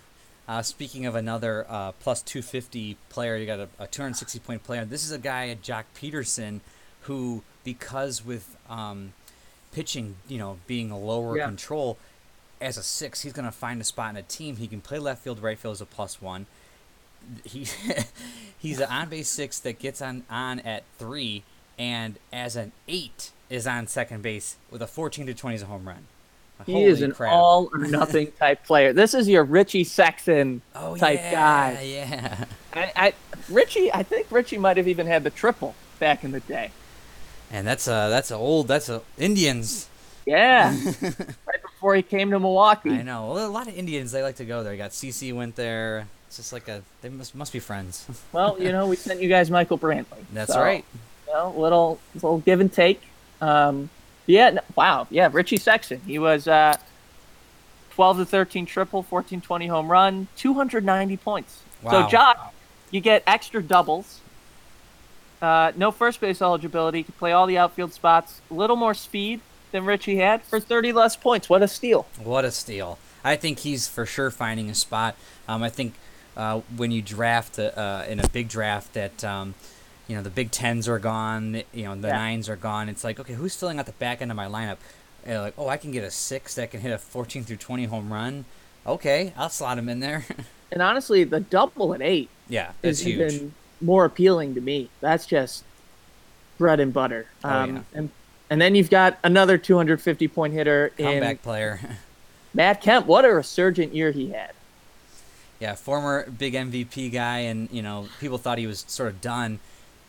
Uh, 0.49 0.63
speaking 0.63 1.05
of 1.05 1.15
another 1.15 1.67
uh, 1.69 1.93
plus 1.93 2.23
250 2.23 2.97
player, 3.11 3.37
you 3.37 3.45
got 3.45 3.59
a, 3.59 3.69
a 3.79 3.87
260 3.87 4.39
point 4.39 4.65
player. 4.65 4.87
This 4.87 5.05
is 5.05 5.13
a 5.13 5.19
guy, 5.19 5.55
Joc 5.63 5.85
Pederson, 5.95 6.61
who, 7.03 7.43
because 7.65 8.25
with 8.25 8.57
um, 8.71 9.13
pitching, 9.73 10.17
you 10.29 10.39
know, 10.39 10.59
being 10.67 10.91
a 10.91 10.99
lower 10.99 11.37
yeah. 11.37 11.47
control, 11.47 11.99
as 12.61 12.77
a 12.77 12.83
six, 12.83 13.23
he's 13.23 13.33
going 13.33 13.47
to 13.47 13.53
find 13.53 13.81
a 13.81 13.85
spot 13.85 14.11
in 14.11 14.17
a 14.17 14.23
team. 14.23 14.57
He 14.57 14.67
can 14.67 14.81
play 14.81 14.99
left 14.99 15.23
field, 15.23 15.43
right 15.43 15.59
field 15.59 15.73
as 15.73 15.81
a 15.81 15.87
plus 15.87 16.21
one. 16.21 16.47
He 17.45 17.67
he's 18.59 18.81
an 18.81 18.89
on 18.91 19.09
base 19.09 19.29
six 19.29 19.59
that 19.61 19.79
gets 19.79 20.01
on 20.01 20.25
on 20.31 20.61
at 20.61 20.85
three, 20.99 21.43
and 21.79 22.19
as 22.33 22.57
an 22.57 22.73
eight 22.89 23.31
is 23.49 23.67
on 23.67 23.87
second 23.87 24.23
base 24.23 24.57
with 24.71 24.83
a 24.83 24.87
fourteen 24.87 25.27
to 25.27 25.35
twenty 25.35 25.57
is 25.57 25.63
a 25.63 25.67
home 25.67 25.87
run. 25.87 26.07
He 26.67 26.73
Holy 26.73 26.85
is 26.85 27.03
an 27.03 27.13
crap. 27.13 27.33
all 27.33 27.71
or 27.73 27.79
nothing 27.79 28.33
type 28.39 28.65
player. 28.65 28.93
This 28.93 29.15
is 29.15 29.29
your 29.29 29.45
Richie 29.45 29.85
Sexson 29.85 30.61
oh, 30.75 30.97
type 30.97 31.19
yeah, 31.19 31.31
guy. 31.31 31.83
Yeah, 31.83 32.45
I, 32.75 32.93
I 32.97 33.13
Richie, 33.49 33.93
I 33.93 34.03
think 34.03 34.27
Richie 34.31 34.59
might 34.59 34.77
have 34.77 34.89
even 34.89 35.07
had 35.07 35.25
the 35.25 35.31
triple 35.31 35.75
back 35.99 36.25
in 36.25 36.33
the 36.33 36.41
day. 36.41 36.71
And 37.51 37.67
that's 37.67 37.89
a 37.89 38.09
that's 38.11 38.31
a 38.31 38.37
old 38.37 38.69
that's 38.69 38.89
a 38.89 39.03
Indians. 39.19 39.89
Yeah, 40.27 40.77
right 41.03 41.63
before 41.63 41.95
he 41.95 42.03
came 42.03 42.31
to 42.31 42.39
Milwaukee. 42.39 42.91
I 42.91 43.03
know. 43.03 43.33
Well, 43.33 43.47
a 43.47 43.51
lot 43.51 43.67
of 43.67 43.75
Indians 43.75 44.13
they 44.13 44.23
like 44.23 44.37
to 44.37 44.45
go 44.45 44.63
there. 44.63 44.73
You 44.73 44.79
got 44.79 44.91
CC 44.91 45.35
went 45.35 45.57
there. 45.57 46.07
It's 46.29 46.37
just 46.37 46.53
like 46.53 46.69
a 46.69 46.83
they 47.03 47.09
must 47.09 47.35
must 47.35 47.53
be 47.53 47.59
friends. 47.59 48.07
well, 48.33 48.57
you 48.61 48.71
know, 48.71 48.87
we 48.87 48.97
sent 48.97 49.21
you 49.21 49.29
guys 49.29 49.51
Michael 49.51 49.79
Brantley. 49.79 50.25
That's 50.33 50.53
so, 50.53 50.61
right. 50.61 50.85
You 51.27 51.33
know, 51.33 51.55
little 51.57 51.99
little 52.15 52.39
give 52.39 52.61
and 52.61 52.73
take. 52.73 53.03
Um, 53.41 53.91
yeah. 54.27 54.51
No, 54.51 54.61
wow. 54.77 55.09
Yeah. 55.11 55.31
Richie 55.33 55.59
Sexson. 55.59 56.01
He 56.07 56.19
was 56.19 56.47
uh, 56.47 56.77
12 57.93 58.19
to 58.19 58.25
13 58.25 58.67
triple, 58.67 59.03
14 59.03 59.41
20 59.41 59.67
home 59.67 59.91
run, 59.91 60.29
290 60.37 61.17
points. 61.17 61.63
Wow. 61.83 62.09
So, 62.09 62.17
Joc, 62.17 62.37
you 62.91 63.01
get 63.01 63.23
extra 63.27 63.63
doubles 63.63 64.21
uh, 65.43 65.73
no 65.77 65.91
first 65.91 66.21
base 66.21 66.43
eligibility. 66.43 67.03
Could 67.03 67.19
play 67.19 67.33
all 67.33 67.47
the 67.47 67.59
outfield 67.59 67.93
spots. 67.93 68.41
A 68.51 68.55
little 68.55 68.77
more 68.77 68.95
speed 68.95 69.41
than 69.73 69.85
Richie 69.85 70.17
had 70.17 70.43
for 70.43 70.61
30 70.61 70.93
less 70.93 71.17
points. 71.17 71.49
What 71.49 71.63
a 71.63 71.69
steal! 71.69 72.07
What 72.23 72.45
a 72.45 72.51
steal! 72.51 72.99
I 73.25 73.37
think 73.37 73.61
he's 73.61 73.89
for 73.89 74.07
sure 74.07 74.31
finding 74.31 74.71
a 74.71 74.75
spot. 74.75 75.17
Um, 75.49 75.63
I 75.63 75.69
think 75.69 75.95
uh, 76.37 76.61
when 76.77 76.91
you 76.91 77.03
draft 77.03 77.59
uh, 77.59 78.05
in 78.09 78.21
a 78.21 78.29
big 78.29 78.49
draft 78.49 78.95
that 78.95 79.23
um, 79.25 79.55
you 80.09 80.17
know 80.17 80.23
the 80.23 80.31
Big 80.31 80.51
Tens 80.51 80.89
are 80.89 80.99
gone, 80.99 81.63
you 81.73 81.85
know 81.85 81.95
the 81.95 82.09
yeah. 82.09 82.17
nines 82.17 82.49
are 82.49 82.57
gone. 82.57 82.89
It's 82.89 83.05
like 83.05 83.21
okay, 83.21 83.35
who's 83.35 83.55
filling 83.55 83.79
out 83.79 83.87
the 83.87 83.93
back 83.93 84.23
end 84.23 84.31
of 84.31 84.37
my 84.37 84.47
lineup? 84.47 84.79
Uh, 85.29 85.41
like 85.43 85.55
oh, 85.59 85.69
I 85.69 85.77
can 85.77 85.93
get 85.93 86.05
a 86.05 86.11
six 86.11 86.55
that 86.55 86.71
can 86.71 86.81
hit 86.81 86.93
a 86.93 86.99
14 86.99 87.45
through 87.45 87.57
20 87.57 87.85
home 87.85 88.13
run. 88.13 88.47
Okay, 88.87 89.35
I'll 89.37 89.51
slot 89.51 89.79
him 89.79 89.89
in 89.89 90.01
there. 90.01 90.25
and 90.73 90.81
honestly, 90.81 91.25
the 91.25 91.41
double 91.41 91.95
at 91.95 92.01
eight, 92.01 92.31
yeah, 92.49 92.73
that's 92.81 93.01
huge. 93.01 93.33
Even 93.33 93.55
more 93.81 94.05
appealing 94.05 94.55
to 94.55 94.61
me. 94.61 94.91
That's 95.01 95.27
just 95.27 95.65
bread 96.59 96.81
and 96.81 96.93
butter. 96.93 97.27
Oh, 97.45 97.49
um, 97.49 97.77
yeah. 97.77 97.83
and 97.95 98.11
and 98.51 98.61
then 98.61 98.75
you've 98.75 98.91
got 98.91 99.19
another 99.23 99.59
250 99.59 100.29
point 100.29 100.53
hitter 100.53 100.93
comeback 100.97 101.31
in 101.31 101.39
player. 101.39 101.81
Matt 102.55 102.81
Kemp. 102.81 103.07
What 103.07 103.25
a 103.25 103.33
resurgent 103.33 103.95
year 103.95 104.11
he 104.11 104.31
had. 104.31 104.53
Yeah, 105.61 105.75
former 105.75 106.29
big 106.31 106.55
MVP 106.55 107.13
guy, 107.13 107.41
and 107.41 107.69
you 107.71 107.83
know 107.83 108.09
people 108.19 108.39
thought 108.39 108.59
he 108.59 108.67
was 108.67 108.85
sort 108.89 109.09
of 109.09 109.21
done. 109.21 109.61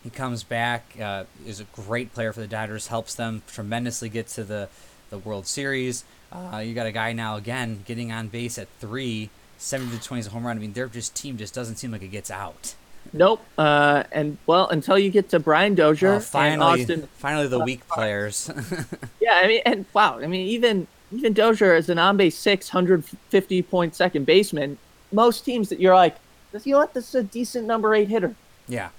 He 0.02 0.10
comes 0.10 0.42
back, 0.42 0.96
uh, 1.00 1.24
is 1.46 1.60
a 1.60 1.64
great 1.64 2.12
player 2.12 2.32
for 2.32 2.40
the 2.40 2.48
Dodgers, 2.48 2.88
helps 2.88 3.14
them 3.14 3.42
tremendously 3.46 4.08
get 4.08 4.26
to 4.28 4.44
the 4.44 4.68
the 5.10 5.18
World 5.18 5.46
Series. 5.46 6.04
Uh, 6.32 6.58
you 6.58 6.74
got 6.74 6.86
a 6.86 6.92
guy 6.92 7.12
now 7.12 7.36
again 7.36 7.82
getting 7.84 8.10
on 8.10 8.28
base 8.28 8.56
at 8.56 8.66
three, 8.80 9.28
70 9.58 9.98
to 9.98 10.02
20 10.02 10.20
is 10.20 10.26
a 10.26 10.30
home 10.30 10.46
run. 10.46 10.56
I 10.56 10.60
mean, 10.60 10.72
their 10.72 10.88
just 10.88 11.14
team 11.14 11.36
just 11.36 11.54
doesn't 11.54 11.76
seem 11.76 11.92
like 11.92 12.02
it 12.02 12.08
gets 12.08 12.30
out. 12.30 12.74
Nope. 13.12 13.44
Uh, 13.58 14.04
and 14.12 14.38
well, 14.46 14.68
until 14.68 14.98
you 14.98 15.10
get 15.10 15.28
to 15.30 15.38
Brian 15.38 15.74
Dozier 15.74 16.14
oh, 16.14 16.20
finally, 16.20 16.52
and 16.52 16.62
Austin, 16.62 17.08
finally 17.18 17.46
the 17.46 17.60
uh, 17.60 17.64
weak 17.64 17.86
players. 17.88 18.50
yeah, 19.20 19.40
I 19.42 19.46
mean, 19.46 19.62
and 19.66 19.84
wow, 19.92 20.18
I 20.18 20.26
mean, 20.26 20.46
even 20.46 20.86
even 21.12 21.32
Dozier 21.32 21.74
as 21.74 21.88
an 21.88 21.98
on 21.98 22.16
base 22.16 22.36
six 22.36 22.68
hundred 22.68 23.04
fifty 23.28 23.62
point 23.62 23.94
second 23.94 24.24
baseman, 24.24 24.78
most 25.12 25.44
teams 25.44 25.68
that 25.68 25.80
you're 25.80 25.94
like, 25.94 26.16
you 26.64 26.72
know 26.72 26.78
what, 26.78 26.94
this 26.94 27.08
is 27.08 27.14
a 27.14 27.22
decent 27.22 27.66
number 27.66 27.94
eight 27.94 28.08
hitter. 28.08 28.34
Yeah. 28.68 28.90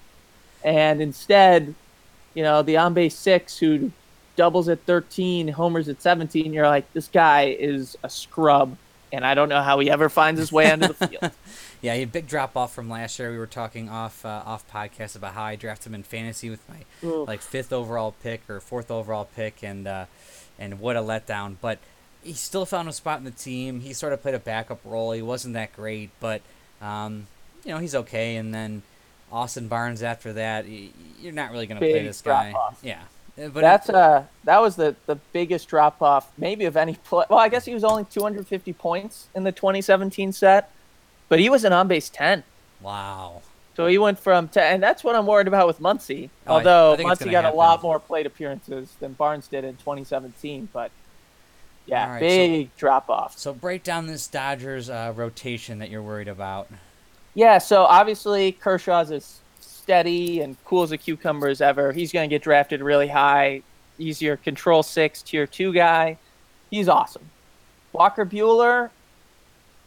And 0.63 1.02
instead, 1.02 1.74
you 2.34 2.44
know, 2.44 2.62
the 2.62 2.78
on 2.78 2.94
base 2.94 3.16
six 3.16 3.58
who 3.58 3.92
doubles 4.36 4.70
at 4.70 4.84
thirteen, 4.86 5.48
homers 5.48 5.89
at 5.89 6.02
seventeen, 6.02 6.54
you're 6.54 6.68
like, 6.68 6.92
this 6.94 7.08
guy 7.08 7.56
is 7.60 7.98
a 8.04 8.10
scrub, 8.10 8.78
and 9.13 9.26
I 9.26 9.36
don't 9.36 9.47
know 9.47 9.62
how 9.62 9.80
he 9.80 9.89
ever 9.91 10.10
finds 10.10 10.39
his 10.39 10.52
way 10.52 10.69
onto 10.71 10.88
the 10.88 10.93
field. 11.08 11.32
Yeah, 11.82 11.93
a 11.93 12.06
big 12.06 12.28
drop 12.28 12.58
off 12.58 12.73
from 12.73 12.89
last 12.89 13.19
year. 13.19 13.32
We 13.32 13.38
were 13.38 13.45
talking 13.45 13.88
off 13.88 14.26
uh, 14.26 14.41
off 14.45 14.69
podcast 14.69 15.15
about 15.15 15.36
how 15.36 15.43
I 15.43 15.56
drafted 15.56 15.88
him 15.88 15.95
in 15.95 16.04
fantasy 16.04 16.49
with 16.49 16.67
my 16.67 17.08
Ooh. 17.08 17.23
like 17.26 17.41
fifth 17.41 17.71
overall 17.71 18.15
pick 18.23 18.41
or 18.49 18.60
fourth 18.60 18.89
overall 18.89 19.30
pick, 19.36 19.63
and 19.63 19.88
uh, 19.88 20.06
and 20.58 20.80
what 20.80 20.97
a 20.97 21.02
letdown. 21.02 21.58
But 21.62 21.78
he 22.23 22.34
still 22.34 22.65
found 22.65 22.89
a 22.89 22.93
spot 22.93 23.19
in 23.19 23.26
the 23.26 23.32
team. 23.32 23.82
He 23.82 23.93
sort 23.93 24.13
of 24.13 24.21
played 24.21 24.36
a 24.36 24.39
backup 24.39 24.80
role. 24.84 25.12
He 25.12 25.21
wasn't 25.21 25.54
that 25.54 25.76
great, 25.76 26.10
but 26.19 26.41
um, 26.82 27.28
you 27.63 27.71
know 27.71 27.78
he's 27.78 27.95
okay. 27.95 28.38
And 28.38 28.54
then 28.54 28.82
Austin 29.32 29.67
Barnes 29.67 30.02
after 30.02 30.34
that. 30.34 30.65
You're 30.67 31.34
not 31.34 31.52
really 31.52 31.67
going 31.67 31.80
to 31.80 31.86
play 31.86 32.04
this 32.04 32.21
guy. 32.21 32.52
Off. 32.54 32.80
Yeah. 32.82 33.02
But 33.36 33.56
that's 33.56 33.89
uh 33.89 34.26
that 34.43 34.62
was 34.62 34.76
the 34.76 34.96
the 35.08 35.15
biggest 35.32 35.67
drop 35.67 36.02
off 36.02 36.32
maybe 36.38 36.65
of 36.65 36.78
any 36.78 36.96
play. 36.96 37.26
Well, 37.30 37.39
I 37.39 37.50
guess 37.50 37.65
he 37.65 37.74
was 37.74 37.84
only 37.84 38.06
250 38.06 38.74
points 38.74 39.28
in 39.34 39.43
the 39.43 39.52
2017 39.52 40.32
set, 40.34 40.72
but 41.30 41.39
he 41.39 41.50
was 41.50 41.63
an 41.63 41.74
on 41.74 41.88
base 41.88 42.10
10. 42.10 42.43
Wow. 42.82 43.41
So 43.76 43.88
he 43.88 43.98
went 43.98 44.19
from 44.19 44.50
10, 44.50 44.76
and 44.76 44.84
that's 44.84 45.04
what 45.04 45.15
I'm 45.15 45.26
worried 45.26 45.48
about 45.48 45.65
with 45.65 45.80
Muncy. 45.80 46.30
Oh, 46.46 46.56
Although 46.56 46.96
Muncy 47.00 47.32
got 47.32 47.43
happen. 47.43 47.54
a 47.54 47.56
lot 47.56 47.82
more 47.82 48.00
plate 48.00 48.28
appearances 48.28 48.96
than 49.00 49.13
Barnes 49.13 49.48
did 49.48 49.63
in 49.63 49.78
2017, 49.78 50.69
but 50.72 50.91
yeah, 51.88 52.12
right, 52.12 52.19
big 52.19 52.67
so, 52.67 52.72
drop 52.78 53.10
off. 53.10 53.38
So 53.38 53.52
break 53.52 53.84
down 53.84 54.06
this 54.06 54.28
Dodgers 54.28 54.91
uh, 54.91 55.13
rotation 55.15 55.80
that 55.80 55.89
you're 55.89 56.04
worried 56.04 56.28
about. 56.28 56.69
Yeah, 57.34 57.58
so 57.58 57.84
obviously 57.84 58.52
Kershaw's 58.52 59.12
as 59.12 59.39
steady 59.84 60.41
and 60.41 60.56
cool 60.65 60.84
as 60.84 60.91
a 60.91 60.98
cucumber 60.98 61.48
as 61.48 61.62
ever. 61.62 61.91
He's 61.91 62.12
going 62.12 62.28
to 62.28 62.34
get 62.34 62.41
drafted 62.41 62.82
really 62.82 63.10
high. 63.10 63.62
He's 63.98 64.22
your 64.22 64.38
control 64.38 64.82
six, 64.82 65.22
tier 65.22 65.46
two 65.46 65.74
guy. 65.74 66.17
He's 66.72 66.89
awesome. 66.89 67.30
Walker 67.91 68.26
Buehler, 68.26 68.89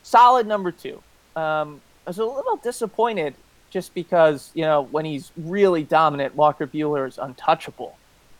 solid 0.02 0.46
number 0.46 0.70
two. 0.70 1.02
Um, 1.34 1.80
I 2.06 2.10
was 2.10 2.18
a 2.18 2.24
little 2.24 2.56
disappointed 2.56 3.34
just 3.70 3.94
because, 3.94 4.52
you 4.54 4.62
know, 4.62 4.82
when 4.82 5.04
he's 5.04 5.32
really 5.36 5.82
dominant, 5.82 6.36
Walker 6.36 6.66
Buehler 6.66 7.08
is 7.08 7.18
untouchable. 7.18 7.96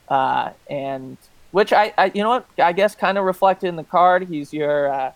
Uh, 0.08 0.50
and 0.70 1.16
which 1.50 1.72
I, 1.72 1.92
I, 1.98 2.12
you 2.14 2.22
know 2.22 2.28
what, 2.28 2.46
I 2.58 2.72
guess 2.72 2.94
kind 2.94 3.18
of 3.18 3.24
reflected 3.24 3.68
in 3.68 3.76
the 3.76 3.84
card. 3.84 4.28
He's 4.28 4.52
your 4.52 4.92
uh, 4.92 5.12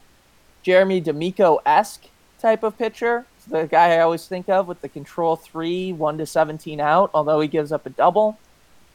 Jeremy 0.62 1.00
D'Amico 1.00 1.61
esque 1.64 2.07
type 2.40 2.62
of 2.62 2.76
pitcher 2.79 3.26
the 3.50 3.66
guy 3.66 3.94
I 3.96 4.00
always 4.00 4.26
think 4.26 4.48
of 4.48 4.68
with 4.68 4.81
the 4.81 4.88
control 4.88 5.37
three, 5.37 5.92
one 5.92 6.18
to 6.18 6.26
seventeen 6.26 6.81
out. 6.81 7.11
Although 7.12 7.40
he 7.40 7.48
gives 7.48 7.72
up 7.72 7.87
a 7.87 7.90
double, 7.90 8.38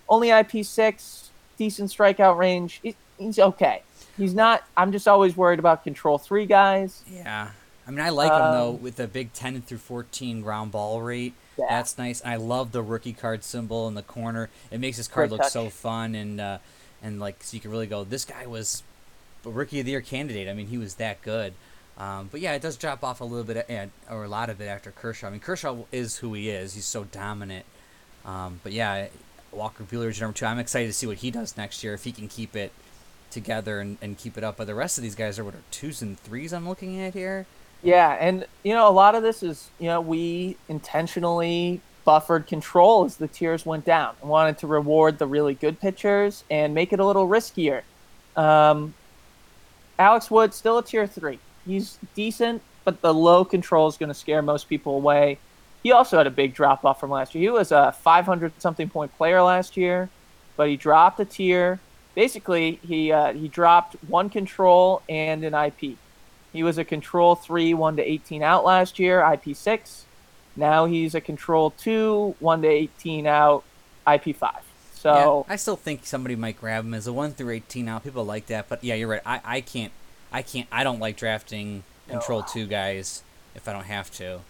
only 0.10 0.30
IP 0.30 0.66
six, 0.66 1.30
decent 1.58 1.92
strikeout 1.92 2.38
range. 2.38 2.82
he's 3.18 3.40
okay. 3.40 3.82
He's 4.18 4.34
not. 4.34 4.64
I'm 4.78 4.92
just 4.92 5.08
always 5.08 5.36
worried 5.36 5.60
about 5.60 5.84
control 5.84 6.18
three 6.18 6.46
guys. 6.46 7.04
Yeah, 7.10 7.52
I 7.88 7.92
mean 7.92 8.00
I 8.00 8.10
like 8.10 8.32
um, 8.32 8.42
him 8.42 8.52
though 8.52 8.72
with 8.72 8.96
the 8.96 9.08
big 9.08 9.34
ten 9.34 9.62
through 9.62 9.80
fourteen 9.80 10.42
ground 10.42 10.72
ball 10.72 11.02
rate. 11.02 11.34
Yeah. 11.58 11.66
That's 11.70 11.98
nice. 11.98 12.24
I 12.26 12.36
love 12.36 12.72
the 12.72 12.84
rookie 12.84 13.14
card 13.14 13.44
symbol 13.44 13.88
in 13.88 13.94
the 13.94 14.04
corner. 14.04 14.50
It 14.72 14.80
makes 14.80 14.98
his 14.98 15.08
card 15.08 15.30
Great 15.30 15.38
look 15.38 15.42
touch. 15.44 15.54
so 15.54 15.70
fun 15.70 16.16
and 16.16 16.40
uh, 16.40 16.58
and 17.02 17.20
like 17.20 17.44
so 17.44 17.56
you 17.56 17.62
can 17.62 17.72
really 17.72 17.88
go. 17.88 18.04
This 18.04 18.26
guy 18.26 18.46
was 18.46 18.84
a 19.46 19.50
rookie 19.50 19.80
of 19.80 19.86
the 19.86 19.92
year 19.92 20.02
candidate. 20.02 20.48
I 20.48 20.54
mean 20.54 20.68
he 20.68 20.78
was 20.78 20.96
that 20.96 21.22
good. 21.22 21.54
Um, 21.98 22.28
but 22.30 22.42
yeah, 22.42 22.54
it 22.54 22.62
does 22.62 22.76
drop 22.76 23.04
off 23.04 23.22
a 23.22 23.24
little 23.24 23.46
bit, 23.46 23.70
at, 23.70 23.90
or 24.10 24.26
a 24.26 24.28
lot 24.28 24.50
of 24.50 24.60
it 24.60 24.66
after 24.66 24.92
Kershaw. 24.92 25.28
I 25.28 25.30
mean, 25.30 25.40
Kershaw 25.40 25.78
is 25.92 26.18
who 26.18 26.34
he 26.34 26.50
is. 26.50 26.74
He's 26.74 26.86
so 26.86 27.06
dominant. 27.06 27.66
Um, 28.26 28.60
but 28.64 28.74
yeah, 28.74 29.08
Walker 29.52 29.84
Buehler 29.84 30.10
is 30.10 30.20
number 30.20 30.36
two. 30.36 30.46
I'm 30.46 30.60
excited 30.60 30.88
to 30.88 30.94
see 30.94 31.08
what 31.08 31.18
he 31.18 31.32
does 31.32 31.56
next 31.56 31.84
year 31.84 31.94
if 31.94 32.04
he 32.04 32.12
can 32.12 32.28
keep 32.28 32.56
it 32.56 32.72
together 33.32 33.80
and, 33.80 33.98
and 34.02 34.18
keep 34.18 34.38
it 34.38 34.44
up. 34.44 34.58
But 34.58 34.68
the 34.68 34.76
rest 34.76 34.98
of 34.98 35.04
these 35.04 35.16
guys 35.16 35.40
are 35.40 35.44
what 35.44 35.56
are 35.56 35.64
twos 35.72 36.02
and 36.02 36.20
threes 36.20 36.54
I'm 36.54 36.68
looking 36.68 37.00
at 37.00 37.14
here. 37.14 37.46
Yeah, 37.82 38.18
and 38.20 38.46
you 38.64 38.74
know 38.74 38.90
a 38.90 38.92
lot 38.92 39.16
of 39.16 39.24
this 39.24 39.44
is 39.44 39.70
you 39.80 39.88
know 39.88 40.02
we 40.02 40.58
intentionally 40.68 41.82
buffered 42.04 42.48
control 42.48 43.06
as 43.06 43.18
the 43.18 43.28
tiers 43.28 43.66
went 43.66 43.86
down 43.86 44.16
and 44.22 44.30
wanted 44.30 44.58
to 44.60 44.68
reward 44.68 45.18
the 45.18 45.28
really 45.28 45.54
good 45.54 45.80
pitchers 45.80 46.44
and 46.50 46.74
make 46.74 46.94
it 46.94 47.00
a 47.00 47.06
little 47.06 47.28
riskier. 47.28 47.82
Um, 48.36 48.94
Alex 49.98 50.30
Wood 50.30 50.54
still 50.54 50.78
a 50.78 50.84
tier 50.84 51.08
three 51.08 51.40
he's 51.66 51.98
decent, 52.14 52.62
but 52.84 53.02
the 53.02 53.14
low 53.14 53.44
control 53.44 53.88
is 53.88 53.98
going 53.98 54.10
to 54.10 54.16
scare 54.16 54.42
most 54.42 54.70
people 54.70 54.96
away. 54.96 55.40
He 55.84 55.92
also 55.92 56.18
had 56.18 56.28
a 56.28 56.32
big 56.32 56.54
drop 56.54 56.84
off 56.86 57.00
from 57.00 57.12
last 57.12 57.36
year. 57.36 57.42
He 57.42 57.50
was 57.50 57.72
a 57.72 57.92
500 57.92 58.60
something 58.62 58.90
point 58.90 59.16
player 59.18 59.42
last 59.42 59.78
year, 59.78 60.10
but 60.58 60.68
he 60.68 60.78
dropped 60.78 61.20
a 61.20 61.26
tier. 61.26 61.80
Basically, 62.16 62.80
he 62.82 63.12
uh, 63.12 63.34
he 63.34 63.48
dropped 63.48 63.96
one 64.08 64.30
control 64.30 65.02
and 65.10 65.44
an 65.44 65.54
IP. 65.54 65.98
He 66.54 66.64
was 66.64 66.78
a 66.78 66.86
control 66.86 67.36
three, 67.36 67.74
one 67.74 67.98
to 67.98 68.04
18 68.04 68.42
out 68.42 68.64
last 68.64 68.98
year, 68.98 69.22
IP 69.22 69.56
six. 69.56 70.06
Now 70.56 70.86
he's 70.86 71.14
a 71.14 71.22
control 71.22 71.72
two, 71.72 72.36
one 72.40 72.62
to 72.62 72.68
18 72.68 73.28
out, 73.28 73.64
IP 74.12 74.36
five. 74.36 74.64
So 74.94 75.46
yeah, 75.48 75.54
I 75.54 75.58
still 75.58 75.76
think 75.76 76.06
somebody 76.06 76.36
might 76.36 76.60
grab 76.60 76.86
him 76.86 76.94
as 76.94 77.06
a 77.06 77.14
one 77.14 77.34
through 77.34 77.52
18 77.52 77.88
out. 77.90 78.04
People 78.04 78.26
like 78.26 78.48
that, 78.48 78.70
but 78.70 78.84
yeah, 78.84 78.96
you're 78.96 79.10
right. 79.10 79.22
I, 79.26 79.42
I 79.44 79.62
can't 79.62 79.92
I 80.32 80.42
can't. 80.42 80.68
I 80.72 80.84
don't 80.84 81.00
like 81.00 81.18
drafting 81.18 81.84
control 82.08 82.42
no. 82.42 82.46
two 82.52 82.66
guys 82.66 83.24
if 83.56 83.68
I 83.68 83.74
don't 83.74 83.86
have 83.86 84.12
to. 84.12 84.42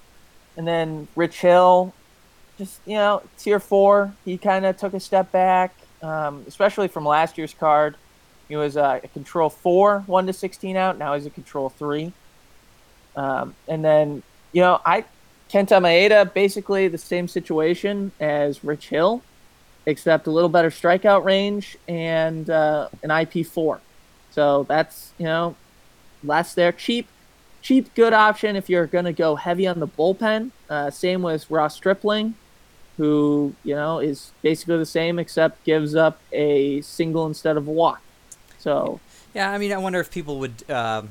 And 0.57 0.67
then 0.67 1.07
Rich 1.15 1.41
Hill, 1.41 1.93
just 2.57 2.79
you 2.85 2.95
know, 2.95 3.21
tier 3.37 3.59
four. 3.59 4.13
He 4.23 4.37
kind 4.37 4.65
of 4.65 4.77
took 4.77 4.93
a 4.93 4.99
step 4.99 5.31
back, 5.31 5.75
um, 6.01 6.43
especially 6.47 6.87
from 6.87 7.05
last 7.05 7.37
year's 7.37 7.53
card. 7.53 7.95
He 8.47 8.55
was 8.55 8.77
uh, 8.77 8.99
a 9.03 9.07
control 9.09 9.49
four, 9.49 10.03
one 10.07 10.27
to 10.27 10.33
sixteen 10.33 10.77
out. 10.77 10.97
Now 10.97 11.15
he's 11.15 11.25
a 11.25 11.31
control 11.31 11.69
three. 11.69 12.13
Um, 13.15 13.55
and 13.67 13.83
then 13.83 14.23
you 14.51 14.61
know, 14.61 14.81
I 14.85 15.05
Kenta 15.49 15.79
Maeda 15.81 16.33
basically 16.33 16.87
the 16.87 16.97
same 16.97 17.27
situation 17.27 18.11
as 18.19 18.63
Rich 18.63 18.89
Hill, 18.89 19.21
except 19.85 20.27
a 20.27 20.31
little 20.31 20.49
better 20.49 20.69
strikeout 20.69 21.23
range 21.23 21.77
and 21.87 22.49
uh, 22.49 22.89
an 23.03 23.11
IP 23.11 23.45
four. 23.45 23.81
So 24.31 24.63
that's 24.63 25.11
you 25.17 25.25
know 25.25 25.55
less 26.25 26.53
there. 26.53 26.71
Cheap, 26.71 27.07
cheap, 27.61 27.93
good 27.95 28.13
option 28.13 28.55
if 28.55 28.69
you're 28.69 28.87
going 28.87 29.05
to 29.05 29.13
go 29.13 29.35
heavy 29.35 29.67
on 29.67 29.79
the 29.79 29.87
bullpen. 29.87 30.51
Uh, 30.69 30.89
same 30.91 31.21
with 31.21 31.49
Ross 31.49 31.75
Stripling, 31.75 32.35
who, 32.97 33.55
you 33.63 33.75
know, 33.75 33.99
is 33.99 34.31
basically 34.41 34.77
the 34.77 34.85
same 34.85 35.19
except 35.19 35.63
gives 35.63 35.95
up 35.95 36.19
a 36.31 36.81
single 36.81 37.25
instead 37.25 37.57
of 37.57 37.67
a 37.67 37.71
walk. 37.71 38.01
So. 38.59 38.99
Yeah, 39.33 39.51
I 39.51 39.57
mean, 39.57 39.73
I 39.73 39.77
wonder 39.77 39.99
if 39.99 40.11
people 40.11 40.39
would, 40.39 40.69
um, 40.69 41.09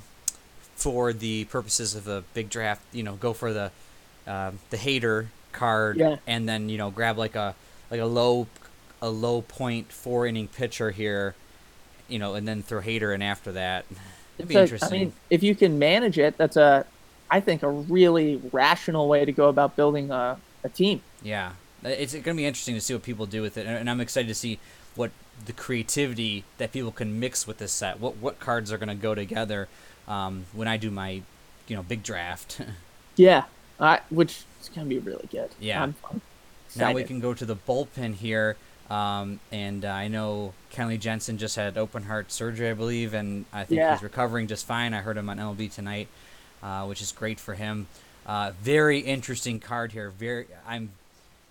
for 0.77 1.13
the 1.13 1.45
purposes 1.45 1.95
of 1.95 2.09
a 2.09 2.25
big 2.35 2.51
draft, 2.51 2.83
you 2.93 3.03
know, 3.03 3.17
go 3.17 3.33
for 3.33 3.53
the 3.53 3.71
uh, 4.27 4.53
the 4.71 4.77
Hader 4.77 5.27
card 5.53 5.97
yeah. 5.97 6.17
and 6.27 6.49
then 6.49 6.69
you 6.69 6.77
know 6.77 6.91
grab 6.91 7.17
like 7.17 7.37
a 7.37 7.55
like 7.91 8.01
a 8.01 8.07
low 8.07 8.47
a 9.01 9.09
low 9.09 9.43
point 9.43 9.93
four 9.93 10.27
inning 10.27 10.49
pitcher 10.49 10.91
here, 10.91 11.35
you 12.09 12.19
know, 12.19 12.35
and 12.35 12.47
then 12.47 12.63
throw 12.63 12.81
Hader 12.81 13.15
in 13.15 13.23
after 13.23 13.53
that. 13.53 13.85
It'd 14.39 14.49
be 14.49 14.57
a, 14.57 14.63
interesting. 14.63 14.89
I 14.89 14.99
mean, 15.05 15.13
if 15.31 15.43
you 15.43 15.55
can 15.55 15.79
manage 15.79 16.19
it, 16.19 16.37
that's 16.37 16.57
a, 16.57 16.87
I 17.31 17.41
think, 17.41 17.63
a 17.63 17.71
really 17.71 18.41
rational 18.53 19.09
way 19.09 19.25
to 19.25 19.33
go 19.33 19.49
about 19.49 19.77
building 19.77 20.11
a, 20.11 20.39
a 20.63 20.69
team. 20.69 21.03
Yeah, 21.23 21.53
it's 21.83 22.13
going 22.13 22.23
to 22.23 22.35
be 22.35 22.47
interesting 22.47 22.75
to 22.75 22.81
see 22.81 22.95
what 22.95 23.03
people 23.03 23.27
do 23.27 23.43
with 23.43 23.57
it, 23.57 23.67
and 23.67 23.89
I'm 23.89 24.01
excited 24.01 24.29
to 24.29 24.35
see 24.35 24.59
what 24.95 25.11
the 25.47 25.53
creativity 25.53 26.45
that 26.59 26.73
people 26.73 26.93
can 26.93 27.19
mix 27.19 27.47
with 27.47 27.59
this 27.59 27.73
set. 27.73 28.01
What 28.01 28.17
what 28.17 28.39
cards 28.41 28.73
are 28.73 28.79
going 28.79 28.89
to 28.89 28.95
go 28.95 29.15
together 29.15 29.69
um, 30.07 30.47
when 30.53 30.69
I 30.69 30.77
do 30.77 30.91
my, 30.91 31.23
you 31.69 31.77
know, 31.77 31.83
big 31.83 32.03
draft. 32.03 32.61
yeah, 33.17 33.45
uh, 33.81 33.99
which 34.11 34.45
is 34.61 34.69
going 34.69 34.89
to 34.89 34.95
be 34.95 34.99
really 34.99 35.29
good. 35.31 35.51
Yeah. 35.61 35.83
I'm, 35.83 35.95
I'm 36.11 36.21
now 36.77 36.93
we 36.93 37.05
can 37.05 37.21
go 37.21 37.35
to 37.35 37.45
the 37.45 37.57
bullpen 37.57 38.15
here. 38.15 38.57
Um, 38.91 39.41
and 39.51 39.85
uh, 39.85 39.89
I 39.89 40.09
know 40.09 40.53
Kenley 40.73 40.99
Jansen 40.99 41.39
just 41.39 41.57
had 41.57 41.79
open 41.79 42.03
heart 42.03 42.31
surgery, 42.31 42.69
I 42.69 42.75
believe, 42.75 43.15
and 43.15 43.47
I 43.53 43.65
think 43.65 43.79
yeah. 43.79 43.95
he's 43.95 44.03
recovering 44.03 44.47
just 44.47 44.67
fine. 44.67 44.93
I 44.93 45.01
heard 45.01 45.17
him 45.17 45.29
on 45.31 45.39
MLB 45.39 45.73
tonight, 45.73 46.09
uh, 46.63 46.85
which 46.85 47.01
is 47.01 47.11
great 47.13 47.41
for 47.41 47.55
him. 47.55 47.87
Uh, 48.27 48.53
very 48.61 48.99
interesting 49.01 49.61
card 49.61 49.93
here. 49.93 50.11
Very, 50.11 50.47
I'm. 50.67 50.91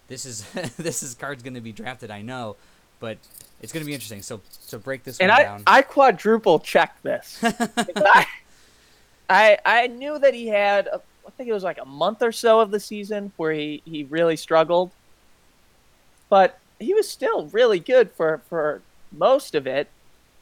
This 0.08 0.26
is 0.26 0.44
this 0.78 1.02
is 1.02 1.16
card's 1.16 1.44
going 1.44 1.56
to 1.56 1.62
be 1.62 1.72
drafted. 1.72 2.12
I 2.12 2.22
know, 2.22 2.56
but 3.00 3.18
it's 3.62 3.74
going 3.74 3.84
to 3.84 3.88
be 3.88 3.94
interesting. 3.94 4.22
So 4.22 4.42
so 4.50 4.78
break 4.78 5.04
this 5.04 5.20
and 5.20 5.30
one 5.30 5.40
I, 5.40 5.44
down. 5.44 5.64
I 5.66 5.82
quadruple 5.82 6.60
checked 6.60 7.02
this. 7.04 7.40
I, 7.44 8.28
I 9.30 9.58
I 9.66 9.88
knew 9.88 10.20
that 10.20 10.34
he 10.34 10.48
had. 10.48 10.88
A, 10.88 11.02
I 11.26 11.30
think 11.32 11.50
it 11.50 11.54
was 11.54 11.64
like 11.64 11.80
a 11.80 11.86
month 11.86 12.22
or 12.22 12.32
so 12.32 12.60
of 12.60 12.70
the 12.70 12.80
season 12.80 13.32
where 13.38 13.54
he 13.54 13.82
he 13.86 14.04
really 14.04 14.36
struggled, 14.36 14.92
but 16.30 16.60
he 16.80 16.94
was 16.94 17.10
still 17.10 17.48
really 17.48 17.80
good 17.80 18.12
for 18.12 18.42
for 18.50 18.82
most 19.12 19.56
of 19.56 19.68
it. 19.68 19.90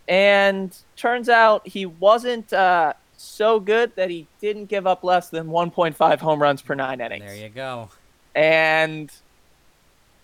And 0.07 0.75
turns 0.95 1.29
out 1.29 1.67
he 1.67 1.85
wasn't 1.85 2.51
uh, 2.51 2.93
so 3.17 3.59
good 3.59 3.95
that 3.95 4.09
he 4.09 4.27
didn't 4.41 4.65
give 4.65 4.87
up 4.87 5.03
less 5.03 5.29
than 5.29 5.47
1.5 5.47 6.19
home 6.19 6.41
runs 6.41 6.61
per 6.61 6.73
nine 6.73 6.99
innings. 6.99 7.23
There 7.23 7.35
you 7.35 7.49
go. 7.49 7.89
And 8.33 9.11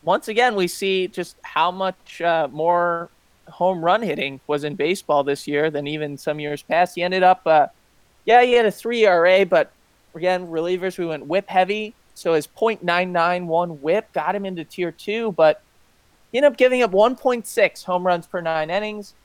once 0.04 0.28
again, 0.28 0.56
we 0.56 0.68
see 0.68 1.08
just 1.08 1.38
how 1.42 1.72
much 1.72 2.22
uh, 2.22 2.48
more 2.52 3.10
home 3.50 3.84
run 3.84 4.02
hitting 4.02 4.40
was 4.48 4.64
in 4.64 4.76
baseball 4.76 5.24
this 5.24 5.48
year 5.48 5.70
than 5.70 5.88
even 5.88 6.18
some 6.18 6.40
years 6.40 6.62
past. 6.62 6.96
He 6.96 7.04
ended 7.04 7.24
up, 7.24 7.42
uh, 7.46 7.68
yeah, 8.26 8.44
he 8.44 8.54
had 8.54 8.66
a 8.66 8.72
three 8.72 9.06
ERA, 9.06 9.46
but 9.46 9.72
again, 10.16 10.48
relievers, 10.48 10.98
we 10.98 11.06
went 11.06 11.26
whip 11.28 11.48
heavy. 11.48 11.94
So 12.14 12.34
his 12.34 12.48
.991 12.48 13.80
whip 13.80 14.12
got 14.12 14.36
him 14.36 14.46
into 14.46 14.64
tier 14.64 14.92
two, 14.92 15.34
but 15.34 15.62
he 16.38 16.40
ended 16.40 16.52
up 16.52 16.58
giving 16.58 16.84
up 16.84 16.92
1.6 16.92 17.84
home 17.86 18.06
runs 18.06 18.28
per 18.28 18.42
nine 18.42 18.70
innings, 18.70 19.16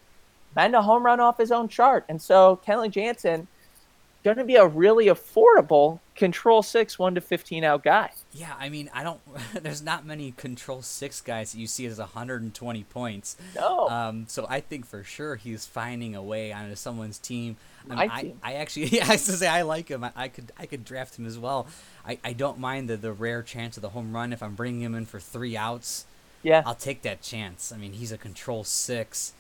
and 0.57 0.75
a 0.75 0.81
home 0.81 1.05
run 1.05 1.20
off 1.20 1.37
his 1.37 1.53
own 1.53 1.68
chart. 1.68 2.07
And 2.09 2.22
so 2.22 2.59
Kenley 2.66 2.90
Jansen, 2.90 3.48
going 4.25 4.38
to 4.38 4.44
be 4.44 4.57
a 4.57 4.66
really 4.66 5.09
affordable 5.09 6.01
control 6.16 6.62
six, 6.62 6.98
one 6.98 7.14
to 7.14 7.20
15 7.20 7.64
out 7.64 7.85
guy. 7.85 8.12
Yeah, 8.33 8.55
I 8.59 8.70
mean, 8.70 8.88
I 8.94 9.03
don't. 9.03 9.20
there's 9.62 9.83
not 9.83 10.07
many 10.07 10.33
control 10.38 10.81
six 10.81 11.20
guys 11.20 11.53
that 11.53 11.59
you 11.59 11.66
see 11.66 11.85
as 11.85 11.98
120 11.98 12.85
points. 12.85 13.37
No. 13.55 13.90
Um, 13.90 14.25
so 14.27 14.46
I 14.48 14.61
think 14.61 14.87
for 14.87 15.05
sure 15.05 15.37
he's 15.37 15.66
finding 15.66 16.16
a 16.16 16.22
way 16.22 16.51
onto 16.51 16.77
someone's 16.77 17.18
team. 17.18 17.59
I, 17.90 18.07
mean, 18.07 18.11
team. 18.22 18.40
I, 18.42 18.53
I 18.53 18.55
actually, 18.55 18.87
yeah, 18.87 19.05
I 19.05 19.16
to 19.16 19.18
say 19.18 19.48
I 19.48 19.61
like 19.61 19.90
him. 19.90 20.03
I, 20.03 20.12
I 20.16 20.29
could, 20.29 20.51
I 20.59 20.64
could 20.64 20.87
draft 20.87 21.18
him 21.18 21.27
as 21.27 21.38
well. 21.38 21.66
I, 22.07 22.16
I 22.25 22.33
don't 22.33 22.59
mind 22.59 22.88
the 22.88 22.96
the 22.96 23.12
rare 23.12 23.42
chance 23.42 23.77
of 23.77 23.83
the 23.83 23.90
home 23.90 24.14
run 24.14 24.33
if 24.33 24.42
I'm 24.42 24.55
bringing 24.55 24.81
him 24.81 24.94
in 24.94 25.05
for 25.05 25.20
three 25.20 25.59
outs. 25.59 26.07
Yeah. 26.42 26.62
I'll 26.66 26.74
take 26.74 27.02
that 27.02 27.22
chance. 27.22 27.72
I 27.72 27.76
mean, 27.76 27.92
he's 27.92 28.12
a 28.12 28.18
control 28.18 28.64
six. 28.64 29.33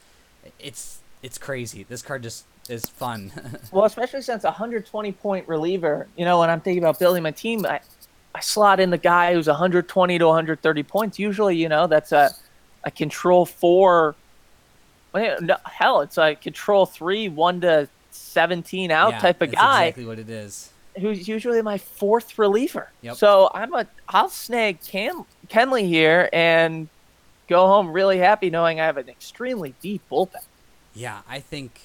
It's 0.58 1.00
it's 1.22 1.38
crazy. 1.38 1.84
This 1.88 2.02
card 2.02 2.22
just 2.22 2.44
is 2.68 2.84
fun. 2.88 3.32
Well, 3.72 3.84
especially 3.84 4.22
since 4.22 4.44
a 4.44 4.48
120 4.48 5.12
point 5.12 5.48
reliever, 5.48 6.06
you 6.16 6.24
know, 6.24 6.40
when 6.40 6.50
I'm 6.50 6.60
thinking 6.60 6.82
about 6.82 6.98
building 6.98 7.22
my 7.22 7.30
team, 7.30 7.64
I, 7.64 7.80
I 8.34 8.40
slot 8.40 8.80
in 8.80 8.90
the 8.90 8.98
guy 8.98 9.32
who's 9.34 9.46
120 9.46 10.18
to 10.18 10.26
130 10.26 10.82
points. 10.82 11.18
Usually, 11.18 11.56
you 11.56 11.68
know, 11.68 11.86
that's 11.86 12.12
a, 12.12 12.30
a 12.84 12.90
control 12.90 13.46
four. 13.46 14.14
no, 15.14 15.56
hell, 15.64 16.00
it's 16.02 16.18
a 16.18 16.34
control 16.34 16.86
three, 16.86 17.28
one 17.28 17.60
to 17.62 17.88
17 18.10 18.90
out 18.90 19.12
Yeah, 19.12 19.18
type 19.20 19.42
of 19.42 19.50
that's 19.50 19.60
guy 19.60 19.84
Exactly 19.84 20.04
what 20.06 20.18
it 20.18 20.28
is. 20.28 20.70
who's 21.00 21.26
usually 21.26 21.62
my 21.62 21.78
fourth 21.78 22.38
reliever. 22.38 22.90
Yep. 23.02 23.16
So 23.16 23.50
I'm 23.54 23.72
a, 23.74 23.86
I'll 24.08 24.28
snag 24.28 24.80
Ken, 24.82 25.24
Kenley 25.48 25.86
here 25.86 26.28
and 26.32 26.88
go 27.52 27.66
home 27.66 27.92
really 27.92 28.18
happy 28.18 28.50
knowing 28.50 28.80
I 28.80 28.86
have 28.86 28.96
an 28.96 29.08
extremely 29.08 29.74
deep 29.80 30.02
bullpen. 30.10 30.44
Yeah, 30.94 31.20
I 31.28 31.40
think 31.40 31.80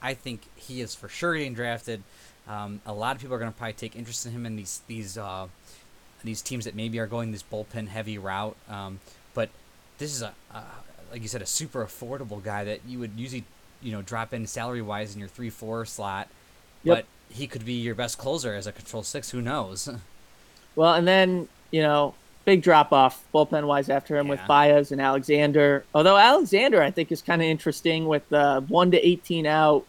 I 0.00 0.14
think 0.14 0.42
he 0.56 0.80
is 0.80 0.94
for 0.94 1.08
sure 1.08 1.34
getting 1.34 1.54
drafted. 1.54 2.02
Um, 2.48 2.80
a 2.84 2.92
lot 2.92 3.14
of 3.14 3.22
people 3.22 3.34
are 3.36 3.38
going 3.38 3.52
to 3.52 3.56
probably 3.56 3.74
take 3.74 3.96
interest 3.96 4.26
in 4.26 4.32
him 4.32 4.46
in 4.46 4.56
these 4.56 4.82
these 4.86 5.16
uh, 5.16 5.48
these 6.22 6.42
teams 6.42 6.64
that 6.64 6.74
maybe 6.74 6.98
are 6.98 7.06
going 7.06 7.32
this 7.32 7.42
bullpen 7.42 7.88
heavy 7.88 8.18
route. 8.18 8.56
Um, 8.68 9.00
but 9.34 9.50
this 9.98 10.14
is 10.14 10.22
a 10.22 10.34
uh, 10.52 10.62
like 11.10 11.22
you 11.22 11.28
said 11.28 11.42
a 11.42 11.46
super 11.46 11.84
affordable 11.84 12.42
guy 12.42 12.64
that 12.64 12.80
you 12.86 12.98
would 12.98 13.12
usually 13.16 13.44
you 13.80 13.92
know 13.92 14.02
drop 14.02 14.34
in 14.34 14.46
salary 14.46 14.82
wise 14.82 15.14
in 15.14 15.20
your 15.20 15.28
three 15.28 15.50
four 15.50 15.84
slot. 15.84 16.28
Yep. 16.84 16.96
But 16.96 17.34
he 17.34 17.46
could 17.46 17.64
be 17.64 17.74
your 17.74 17.94
best 17.94 18.18
closer 18.18 18.54
as 18.54 18.66
a 18.66 18.72
control 18.72 19.02
six. 19.02 19.30
Who 19.30 19.40
knows? 19.40 19.88
Well, 20.74 20.94
and 20.94 21.06
then, 21.06 21.48
you 21.70 21.82
know, 21.82 22.14
big 22.44 22.62
drop 22.62 22.92
off 22.92 23.24
bullpen 23.32 23.66
wise 23.66 23.88
after 23.88 24.16
him 24.16 24.28
with 24.28 24.40
Yeah. 24.40 24.46
Baez 24.46 24.92
and 24.92 25.00
Alexander. 25.00 25.84
Although 25.94 26.16
Alexander, 26.16 26.82
I 26.82 26.90
think, 26.90 27.12
is 27.12 27.22
kind 27.22 27.40
of 27.42 27.46
interesting 27.46 28.06
with 28.06 28.30
uh, 28.32 28.60
1 28.62 28.90
to 28.92 29.06
18 29.06 29.46
out, 29.46 29.84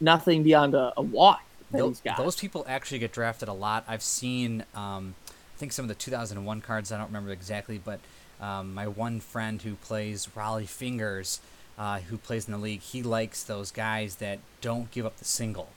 nothing 0.00 0.42
beyond 0.42 0.74
a, 0.74 0.92
a 0.96 1.02
walk 1.02 1.42
that 1.70 1.78
Tho- 1.78 1.88
he's 1.88 2.00
got. 2.00 2.16
Those 2.18 2.36
people 2.36 2.64
actually 2.68 2.98
get 2.98 3.12
drafted 3.12 3.48
a 3.48 3.52
lot. 3.52 3.84
I've 3.88 4.02
seen, 4.02 4.64
um, 4.74 5.14
I 5.28 5.58
think 5.58 5.72
some 5.72 5.84
of 5.84 5.88
the 5.88 5.94
2001 5.94 6.60
cards. 6.60 6.92
I 6.92 6.98
don't 6.98 7.06
remember 7.06 7.30
exactly, 7.32 7.78
but 7.82 8.00
um, 8.40 8.74
my 8.74 8.86
one 8.86 9.20
friend 9.20 9.60
who 9.62 9.74
plays 9.76 10.28
Rollie 10.36 10.68
Fingers, 10.68 11.40
uh, 11.78 12.00
who 12.00 12.18
plays 12.18 12.46
in 12.46 12.52
the 12.52 12.58
league, 12.58 12.80
he 12.82 13.02
likes 13.02 13.42
those 13.42 13.70
guys 13.70 14.16
that 14.16 14.38
don't 14.60 14.90
give 14.90 15.06
up 15.06 15.16
the 15.16 15.24
single. 15.24 15.70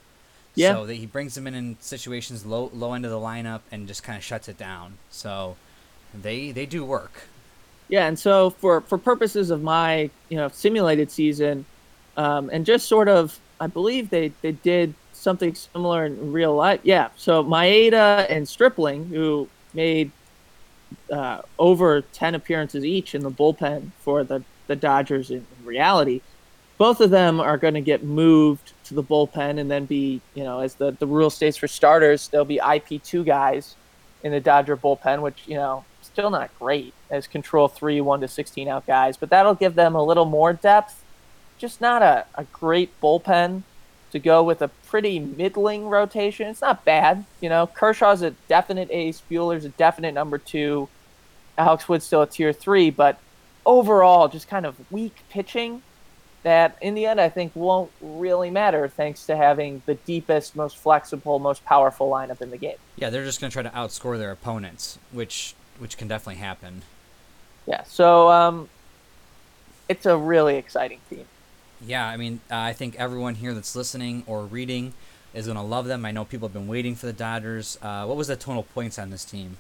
Yeah. 0.56 0.74
So 0.74 0.86
that 0.88 0.96
he 0.96 1.06
brings 1.06 1.36
them 1.36 1.48
in 1.48 1.54
in 1.54 1.78
situations 1.80 2.46
low 2.46 2.70
low 2.74 2.94
end 2.94 3.06
of 3.06 3.12
the 3.12 3.18
lineup 3.18 3.62
and 3.72 3.88
just 3.88 4.04
kind 4.04 4.18
of 4.18 4.24
shuts 4.24 4.50
it 4.50 4.58
down. 4.58 4.98
So 5.10 5.56
they 6.14 6.52
they 6.52 6.66
do 6.66 6.84
work. 6.84 7.28
Yeah, 7.90 8.08
and 8.08 8.18
so 8.18 8.52
for 8.52 8.82
for 8.82 8.98
purposes 8.98 9.50
of 9.50 9.62
my 9.62 10.10
you 10.30 10.38
know 10.38 10.48
simulated 10.50 11.12
season, 11.12 11.66
um, 12.18 12.50
and 12.54 12.66
just 12.66 12.88
sort 12.88 13.08
of, 13.08 13.40
I 13.60 13.68
believe 13.68 14.10
they 14.10 14.32
they 14.42 14.52
did 14.52 14.94
something 15.14 15.54
similar 15.56 16.06
in 16.06 16.32
real 16.32 16.56
life. 16.56 16.80
Yeah, 16.84 17.10
so 17.18 17.44
Maeda 17.44 18.28
and 18.30 18.48
Stripling, 18.48 19.06
who 19.06 19.50
made 19.74 20.12
uh, 21.12 21.42
over 21.58 22.02
ten 22.02 22.36
appearances 22.36 22.86
each 22.86 23.16
in 23.16 23.24
the 23.24 23.32
bullpen 23.32 23.92
for 24.00 24.24
the 24.24 24.44
the 24.68 24.76
Dodgers 24.76 25.32
in, 25.32 25.46
in 25.60 25.66
reality, 25.66 26.22
both 26.78 27.02
of 27.02 27.10
them 27.10 27.40
are 27.40 27.58
going 27.58 27.74
to 27.74 27.82
get 27.82 28.04
moved 28.04 28.74
to 28.86 28.94
the 28.94 29.04
bullpen 29.04 29.60
and 29.60 29.70
then 29.70 29.86
be 29.86 30.22
you 30.36 30.44
know 30.44 30.60
as 30.60 30.76
the 30.76 30.92
the 30.92 31.08
rule 31.08 31.32
states 31.32 31.58
for 31.58 31.68
starters, 31.68 32.28
they'll 32.28 32.46
be 32.46 32.60
IP 32.60 33.02
two 33.04 33.24
guys 33.24 33.76
in 34.24 34.32
the 34.32 34.40
Dodger 34.40 34.78
bullpen, 34.78 35.22
which 35.22 35.42
you 35.48 35.56
know 35.56 35.84
still 36.20 36.30
not 36.30 36.52
great 36.60 36.94
as 37.10 37.28
control 37.28 37.70
three, 37.70 38.02
one 38.02 38.20
to 38.20 38.28
sixteen 38.28 38.68
out 38.68 38.86
guys, 38.86 39.16
but 39.16 39.30
that'll 39.30 39.56
give 39.56 39.76
them 39.76 39.96
a 39.96 40.04
little 40.04 40.26
more 40.26 40.52
depth. 40.52 41.02
Just 41.58 41.80
not 41.80 42.02
a, 42.02 42.26
a 42.36 42.44
great 42.52 43.00
bullpen 43.00 43.64
to 44.12 44.20
go 44.20 44.44
with 44.44 44.62
a 44.62 44.68
pretty 44.68 45.18
middling 45.18 45.88
rotation. 45.88 46.48
It's 46.48 46.60
not 46.60 46.84
bad, 46.84 47.24
you 47.40 47.48
know. 47.48 47.68
Kershaw's 47.68 48.22
a 48.22 48.32
definite 48.50 48.90
ace, 48.92 49.24
Buehler's 49.32 49.64
a 49.64 49.70
definite 49.70 50.14
number 50.14 50.38
two, 50.38 50.90
Alex 51.58 51.88
Wood's 51.88 52.06
still 52.06 52.24
a 52.24 52.28
tier 52.28 52.52
three, 52.52 52.90
but 52.90 53.18
overall 53.66 54.28
just 54.28 54.50
kind 54.50 54.66
of 54.66 54.76
weak 54.92 55.16
pitching 55.30 55.84
that 56.44 56.78
in 56.82 56.96
the 56.96 57.06
end 57.06 57.20
I 57.20 57.30
think 57.30 57.54
won't 57.56 57.92
really 58.02 58.50
matter 58.50 58.88
thanks 58.90 59.26
to 59.28 59.38
having 59.38 59.84
the 59.86 59.96
deepest, 59.96 60.54
most 60.54 60.78
flexible, 60.78 61.40
most 61.40 61.64
powerful 61.64 62.10
lineup 62.10 62.42
in 62.42 62.50
the 62.50 62.58
game. 62.58 62.78
Yeah, 62.98 63.10
they're 63.10 63.24
just 63.24 63.40
gonna 63.40 63.52
try 63.52 63.64
to 63.64 63.70
outscore 63.70 64.18
their 64.18 64.32
opponents, 64.32 65.00
which 65.14 65.56
which 65.80 65.98
can 65.98 66.08
definitely 66.08 66.40
happen. 66.42 66.84
Yeah, 67.66 67.84
so 67.84 68.30
um, 68.30 68.70
it's 69.88 70.06
a 70.06 70.18
really 70.18 70.56
exciting 70.56 71.00
team. 71.10 71.26
Yeah, 71.86 72.06
I 72.08 72.18
mean, 72.18 72.42
uh, 72.52 72.56
I 72.58 72.74
think 72.74 72.96
everyone 72.98 73.36
here 73.36 73.54
that's 73.54 73.76
listening 73.76 74.24
or 74.28 74.44
reading 74.46 74.94
is 75.34 75.46
going 75.46 75.58
to 75.58 75.64
love 75.64 75.86
them. 75.86 76.06
I 76.06 76.12
know 76.12 76.26
people 76.26 76.48
have 76.48 76.54
been 76.54 76.68
waiting 76.68 76.96
for 76.96 77.06
the 77.06 77.14
Dodgers. 77.14 77.78
Uh, 77.82 78.06
what 78.06 78.18
was 78.18 78.28
the 78.28 78.36
total 78.36 78.64
points 78.64 79.00
on 79.00 79.10
this 79.10 79.24
team? 79.24 79.58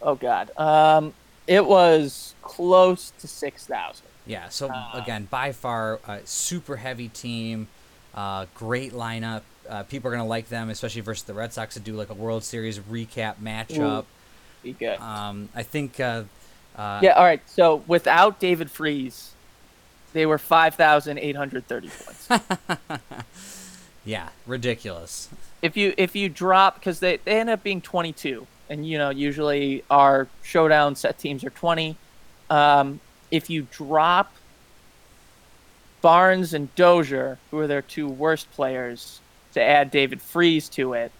Oh 0.00 0.14
God, 0.14 0.50
um, 0.58 1.14
it 1.46 1.64
was 1.66 2.34
close 2.42 3.12
to 3.18 3.26
six 3.26 3.66
thousand. 3.66 4.06
Yeah, 4.26 4.48
so 4.48 4.68
Uh, 4.68 4.90
again, 4.94 5.26
by 5.30 5.52
far, 5.52 6.00
a 6.06 6.20
super 6.24 6.76
heavy 6.76 7.08
team, 7.08 7.68
uh, 8.14 8.46
great 8.54 8.92
lineup. 8.92 9.42
Uh, 9.68 9.82
people 9.82 10.08
are 10.08 10.14
going 10.14 10.24
to 10.24 10.28
like 10.28 10.48
them, 10.48 10.70
especially 10.70 11.00
versus 11.00 11.24
the 11.24 11.34
Red 11.34 11.52
Sox 11.52 11.74
to 11.74 11.80
do 11.80 11.94
like 11.94 12.10
a 12.10 12.14
World 12.14 12.44
Series 12.44 12.78
recap 12.78 13.36
matchup. 13.42 14.04
Be 14.66 14.72
good. 14.72 15.00
Um, 15.00 15.48
I 15.54 15.62
think. 15.62 15.98
Uh, 16.00 16.24
uh, 16.76 17.00
yeah. 17.02 17.12
All 17.12 17.24
right. 17.24 17.40
So 17.48 17.82
without 17.86 18.40
David 18.40 18.70
Freese, 18.70 19.32
they 20.12 20.26
were 20.26 20.38
five 20.38 20.74
thousand 20.74 21.18
eight 21.18 21.36
hundred 21.36 21.66
thirty 21.68 21.88
points. 21.88 22.28
Yeah, 24.04 24.28
ridiculous. 24.46 25.28
if 25.62 25.76
you 25.76 25.92
if 25.98 26.14
you 26.14 26.28
drop 26.28 26.76
because 26.76 27.00
they, 27.00 27.16
they 27.24 27.40
end 27.40 27.50
up 27.50 27.64
being 27.64 27.80
22 27.80 28.46
and 28.70 28.86
you 28.86 28.98
know 28.98 29.10
usually 29.10 29.82
our 29.90 30.28
showdown 30.44 30.94
set 30.94 31.18
teams 31.18 31.42
are 31.42 31.50
20 31.50 31.96
um, 32.48 33.00
if 33.32 33.50
you 33.50 33.66
drop 33.72 34.32
barnes 36.02 36.54
and 36.54 36.72
dozier 36.76 37.38
who 37.50 37.58
are 37.58 37.66
their 37.66 37.82
two 37.82 38.06
worst 38.08 38.48
players 38.52 39.20
to 39.54 39.60
add 39.60 39.90
david 39.90 40.20
freese 40.22 40.68
to 40.68 40.92
it 40.92 41.10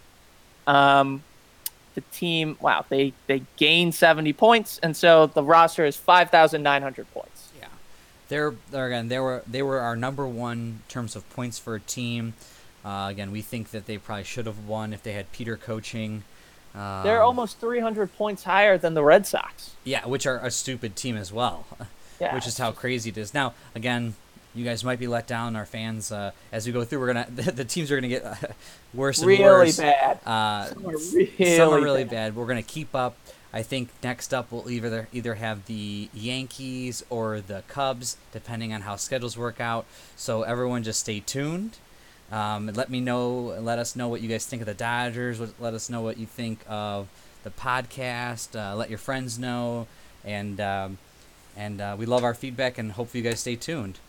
um, 0.68 1.24
the 1.96 2.02
team 2.12 2.56
wow 2.60 2.84
they 2.88 3.12
they 3.26 3.42
gain 3.56 3.90
70 3.90 4.32
points 4.34 4.78
and 4.82 4.96
so 4.96 5.26
the 5.26 5.42
roster 5.42 5.84
is 5.84 5.96
5900 5.96 7.12
points 7.12 7.48
Yeah, 7.58 7.66
they're, 8.28 8.54
they're 8.70 8.86
again 8.86 9.08
they 9.08 9.18
were 9.18 9.42
they 9.46 9.62
were 9.62 9.80
our 9.80 9.96
number 9.96 10.26
one 10.26 10.58
in 10.58 10.80
terms 10.88 11.16
of 11.16 11.28
points 11.30 11.58
for 11.58 11.74
a 11.74 11.80
team. 11.80 12.34
Uh, 12.84 13.08
again, 13.10 13.32
we 13.32 13.42
think 13.42 13.72
that 13.72 13.86
they 13.86 13.98
probably 13.98 14.22
should 14.22 14.46
have 14.46 14.64
won 14.68 14.92
if 14.92 15.02
they 15.02 15.12
had 15.12 15.32
Peter 15.32 15.56
coaching. 15.56 16.22
Um, 16.72 17.02
they're 17.02 17.22
almost 17.22 17.58
300 17.58 18.14
points 18.16 18.44
higher 18.44 18.78
than 18.78 18.94
the 18.94 19.02
red 19.02 19.26
sox 19.26 19.72
yeah, 19.82 20.06
which 20.06 20.26
are 20.26 20.38
a 20.38 20.50
stupid 20.50 20.94
team 20.94 21.16
as 21.16 21.32
well, 21.32 21.64
yeah 22.20 22.34
which 22.34 22.46
is 22.46 22.58
how 22.58 22.70
crazy 22.72 23.10
it 23.10 23.16
is. 23.18 23.32
Now, 23.34 23.54
again, 23.74 24.14
you 24.56 24.64
guys 24.64 24.82
might 24.82 24.98
be 24.98 25.06
let 25.06 25.26
down, 25.26 25.54
our 25.54 25.66
fans. 25.66 26.10
Uh, 26.10 26.32
as 26.50 26.66
we 26.66 26.72
go 26.72 26.82
through, 26.84 27.00
we're 27.00 27.06
gonna 27.12 27.26
the, 27.34 27.52
the 27.52 27.64
teams 27.64 27.90
are 27.92 27.96
gonna 27.96 28.08
get 28.08 28.24
uh, 28.24 28.34
worse 28.94 29.18
and 29.18 29.28
really 29.28 29.42
worse. 29.44 29.76
bad 29.78 30.18
Uh, 30.26 30.66
Some 30.66 30.86
are 30.86 30.90
really 30.92 31.56
some 31.56 31.74
are 31.74 31.80
really 31.80 32.04
bad. 32.04 32.10
bad. 32.10 32.36
We're 32.36 32.46
gonna 32.46 32.62
keep 32.62 32.94
up. 32.94 33.16
I 33.52 33.62
think 33.62 33.88
next 34.02 34.34
up 34.34 34.50
we'll 34.50 34.68
either 34.68 35.08
either 35.12 35.34
have 35.36 35.66
the 35.66 36.08
Yankees 36.12 37.04
or 37.08 37.40
the 37.40 37.62
Cubs, 37.68 38.16
depending 38.32 38.72
on 38.72 38.82
how 38.82 38.96
schedules 38.96 39.36
work 39.38 39.60
out. 39.60 39.86
So 40.16 40.42
everyone 40.42 40.82
just 40.82 41.00
stay 41.00 41.20
tuned. 41.20 41.78
Um, 42.32 42.66
let 42.74 42.90
me 42.90 43.00
know. 43.00 43.56
Let 43.60 43.78
us 43.78 43.94
know 43.94 44.08
what 44.08 44.20
you 44.20 44.28
guys 44.28 44.44
think 44.46 44.60
of 44.60 44.66
the 44.66 44.74
Dodgers. 44.74 45.40
Let 45.60 45.74
us 45.74 45.88
know 45.88 46.00
what 46.02 46.18
you 46.18 46.26
think 46.26 46.58
of 46.68 47.06
the 47.44 47.50
podcast. 47.50 48.58
Uh, 48.58 48.74
let 48.74 48.90
your 48.90 48.98
friends 48.98 49.38
know, 49.38 49.86
and 50.24 50.60
um, 50.60 50.98
and 51.56 51.80
uh, 51.80 51.94
we 51.98 52.04
love 52.04 52.24
our 52.24 52.34
feedback. 52.34 52.78
And 52.78 52.92
hopefully 52.92 53.22
you 53.22 53.30
guys 53.30 53.40
stay 53.40 53.54
tuned. 53.56 54.00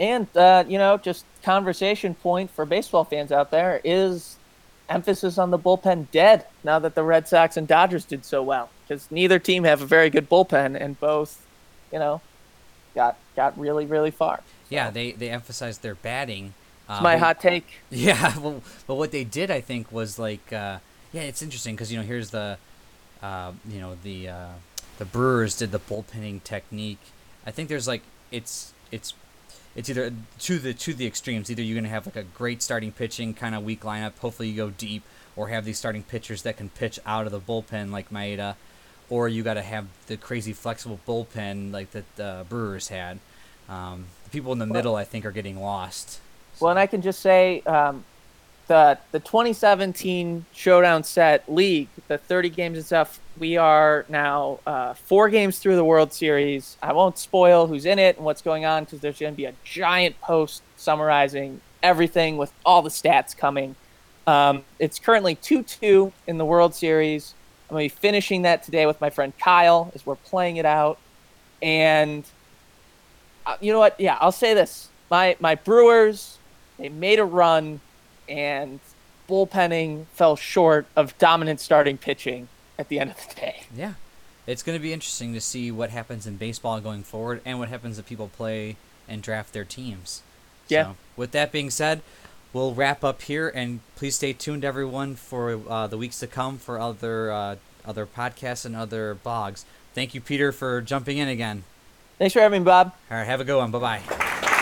And 0.00 0.34
uh, 0.34 0.64
you 0.66 0.78
know, 0.78 0.96
just 0.96 1.26
conversation 1.42 2.14
point 2.14 2.50
for 2.50 2.64
baseball 2.64 3.04
fans 3.04 3.30
out 3.30 3.50
there 3.50 3.80
is 3.84 4.38
emphasis 4.88 5.38
on 5.38 5.50
the 5.50 5.58
bullpen 5.58 6.10
dead 6.10 6.46
now 6.64 6.78
that 6.80 6.94
the 6.94 7.02
Red 7.04 7.28
Sox 7.28 7.56
and 7.56 7.68
Dodgers 7.68 8.04
did 8.04 8.24
so 8.24 8.42
well 8.42 8.70
because 8.82 9.08
neither 9.10 9.38
team 9.38 9.62
have 9.64 9.82
a 9.82 9.86
very 9.86 10.10
good 10.10 10.28
bullpen 10.28 10.74
and 10.80 10.98
both, 10.98 11.46
you 11.92 11.98
know, 11.98 12.22
got 12.94 13.16
got 13.36 13.56
really 13.58 13.84
really 13.84 14.10
far. 14.10 14.40
Yeah, 14.70 14.90
they 14.90 15.12
they 15.12 15.28
emphasized 15.28 15.82
their 15.82 15.94
batting. 15.94 16.54
It's 16.88 17.02
my 17.02 17.18
hot 17.18 17.40
take. 17.40 17.66
Yeah, 17.90 18.36
well, 18.38 18.62
but 18.88 18.96
what 18.96 19.12
they 19.12 19.22
did, 19.22 19.48
I 19.48 19.60
think, 19.60 19.92
was 19.92 20.18
like, 20.18 20.52
uh, 20.52 20.78
yeah, 21.12 21.22
it's 21.22 21.40
interesting 21.40 21.76
because 21.76 21.92
you 21.92 21.98
know 21.98 22.04
here's 22.04 22.30
the, 22.30 22.58
uh, 23.22 23.52
you 23.68 23.80
know 23.80 23.96
the 24.02 24.28
uh, 24.28 24.48
the 24.98 25.04
Brewers 25.04 25.56
did 25.56 25.70
the 25.72 25.78
bullpenning 25.78 26.42
technique. 26.42 26.98
I 27.46 27.52
think 27.52 27.68
there's 27.68 27.86
like 27.86 28.02
it's 28.32 28.72
it's 28.90 29.14
it's 29.80 29.88
either 29.88 30.12
to 30.40 30.58
the 30.58 30.74
to 30.74 30.92
the 30.94 31.06
extremes. 31.06 31.50
Either 31.50 31.62
you're 31.62 31.74
gonna 31.80 31.88
have 31.88 32.06
like 32.06 32.16
a 32.16 32.22
great 32.22 32.62
starting 32.62 32.92
pitching 32.92 33.32
kind 33.34 33.54
of 33.54 33.64
weak 33.64 33.80
lineup. 33.80 34.16
Hopefully 34.18 34.48
you 34.48 34.56
go 34.56 34.70
deep, 34.70 35.02
or 35.36 35.48
have 35.48 35.64
these 35.64 35.78
starting 35.78 36.02
pitchers 36.02 36.42
that 36.42 36.56
can 36.58 36.68
pitch 36.68 37.00
out 37.06 37.24
of 37.26 37.32
the 37.32 37.40
bullpen 37.40 37.90
like 37.90 38.10
Maeda, 38.10 38.56
or 39.08 39.26
you 39.28 39.42
got 39.42 39.54
to 39.54 39.62
have 39.62 39.86
the 40.06 40.18
crazy 40.18 40.52
flexible 40.52 41.00
bullpen 41.08 41.72
like 41.72 41.92
that 41.92 42.04
the 42.16 42.44
Brewers 42.48 42.88
had. 42.88 43.18
Um, 43.70 44.04
the 44.24 44.30
people 44.30 44.52
in 44.52 44.58
the 44.58 44.66
Well- 44.66 44.74
middle, 44.74 44.96
I 44.96 45.04
think, 45.04 45.24
are 45.24 45.30
getting 45.32 45.60
lost. 45.60 46.20
Well, 46.60 46.70
and 46.70 46.78
I 46.78 46.86
can 46.86 47.00
just 47.00 47.20
say 47.20 47.62
um, 47.62 48.04
the 48.70 48.96
the 49.10 49.18
2017 49.18 50.46
Showdown 50.52 51.02
Set 51.02 51.52
League, 51.52 51.88
the 52.06 52.16
30 52.16 52.50
games 52.50 52.78
and 52.78 52.86
stuff. 52.86 53.18
We 53.36 53.56
are 53.56 54.06
now 54.08 54.60
uh, 54.64 54.94
four 54.94 55.28
games 55.28 55.58
through 55.58 55.74
the 55.74 55.84
World 55.84 56.12
Series. 56.12 56.76
I 56.80 56.92
won't 56.92 57.18
spoil 57.18 57.66
who's 57.66 57.84
in 57.84 57.98
it 57.98 58.16
and 58.16 58.24
what's 58.24 58.42
going 58.42 58.64
on 58.64 58.84
because 58.84 59.00
there's 59.00 59.18
going 59.18 59.32
to 59.32 59.36
be 59.36 59.46
a 59.46 59.54
giant 59.64 60.20
post 60.20 60.62
summarizing 60.76 61.60
everything 61.82 62.36
with 62.36 62.52
all 62.64 62.80
the 62.80 62.90
stats 62.90 63.36
coming. 63.36 63.74
Um, 64.28 64.62
it's 64.78 65.00
currently 65.00 65.34
2-2 65.34 66.12
in 66.28 66.38
the 66.38 66.44
World 66.44 66.72
Series. 66.72 67.34
I'm 67.68 67.74
going 67.74 67.88
to 67.88 67.92
be 67.92 68.00
finishing 68.00 68.42
that 68.42 68.62
today 68.62 68.86
with 68.86 69.00
my 69.00 69.10
friend 69.10 69.32
Kyle 69.40 69.90
as 69.96 70.06
we're 70.06 70.14
playing 70.14 70.58
it 70.58 70.66
out. 70.66 70.98
And 71.60 72.24
uh, 73.46 73.56
you 73.60 73.72
know 73.72 73.80
what? 73.80 73.98
Yeah, 73.98 74.16
I'll 74.20 74.30
say 74.30 74.54
this. 74.54 74.90
My 75.10 75.36
my 75.40 75.56
Brewers, 75.56 76.38
they 76.78 76.88
made 76.88 77.18
a 77.18 77.24
run 77.24 77.80
and 78.30 78.80
bullpenning 79.28 80.06
fell 80.14 80.36
short 80.36 80.86
of 80.96 81.16
dominant 81.18 81.60
starting 81.60 81.98
pitching 81.98 82.48
at 82.78 82.88
the 82.88 82.98
end 82.98 83.10
of 83.10 83.28
the 83.28 83.34
day. 83.34 83.64
Yeah. 83.74 83.94
It's 84.46 84.62
going 84.62 84.76
to 84.76 84.82
be 84.82 84.92
interesting 84.92 85.34
to 85.34 85.40
see 85.40 85.70
what 85.70 85.90
happens 85.90 86.26
in 86.26 86.36
baseball 86.36 86.80
going 86.80 87.02
forward 87.02 87.40
and 87.44 87.58
what 87.58 87.68
happens 87.68 87.98
if 87.98 88.06
people 88.06 88.28
play 88.28 88.76
and 89.08 89.22
draft 89.22 89.52
their 89.52 89.64
teams. 89.64 90.22
Yeah. 90.68 90.84
So, 90.84 90.96
with 91.16 91.32
that 91.32 91.52
being 91.52 91.70
said, 91.70 92.00
we'll 92.52 92.74
wrap 92.74 93.04
up 93.04 93.22
here 93.22 93.48
and 93.54 93.80
please 93.96 94.16
stay 94.16 94.32
tuned 94.32 94.64
everyone 94.64 95.14
for 95.14 95.60
uh, 95.68 95.86
the 95.86 95.98
weeks 95.98 96.18
to 96.20 96.26
come 96.26 96.58
for 96.58 96.80
other 96.80 97.30
uh, 97.30 97.56
other 97.84 98.06
podcasts 98.06 98.64
and 98.64 98.76
other 98.76 99.16
blogs. 99.24 99.64
Thank 99.94 100.14
you 100.14 100.20
Peter 100.20 100.52
for 100.52 100.80
jumping 100.80 101.18
in 101.18 101.28
again. 101.28 101.64
Thanks 102.18 102.34
for 102.34 102.40
having 102.40 102.62
me, 102.62 102.64
Bob. 102.66 102.92
All 103.10 103.16
right, 103.16 103.24
have 103.24 103.40
a 103.40 103.44
good 103.44 103.56
one. 103.56 103.70
Bye-bye. 103.70 104.56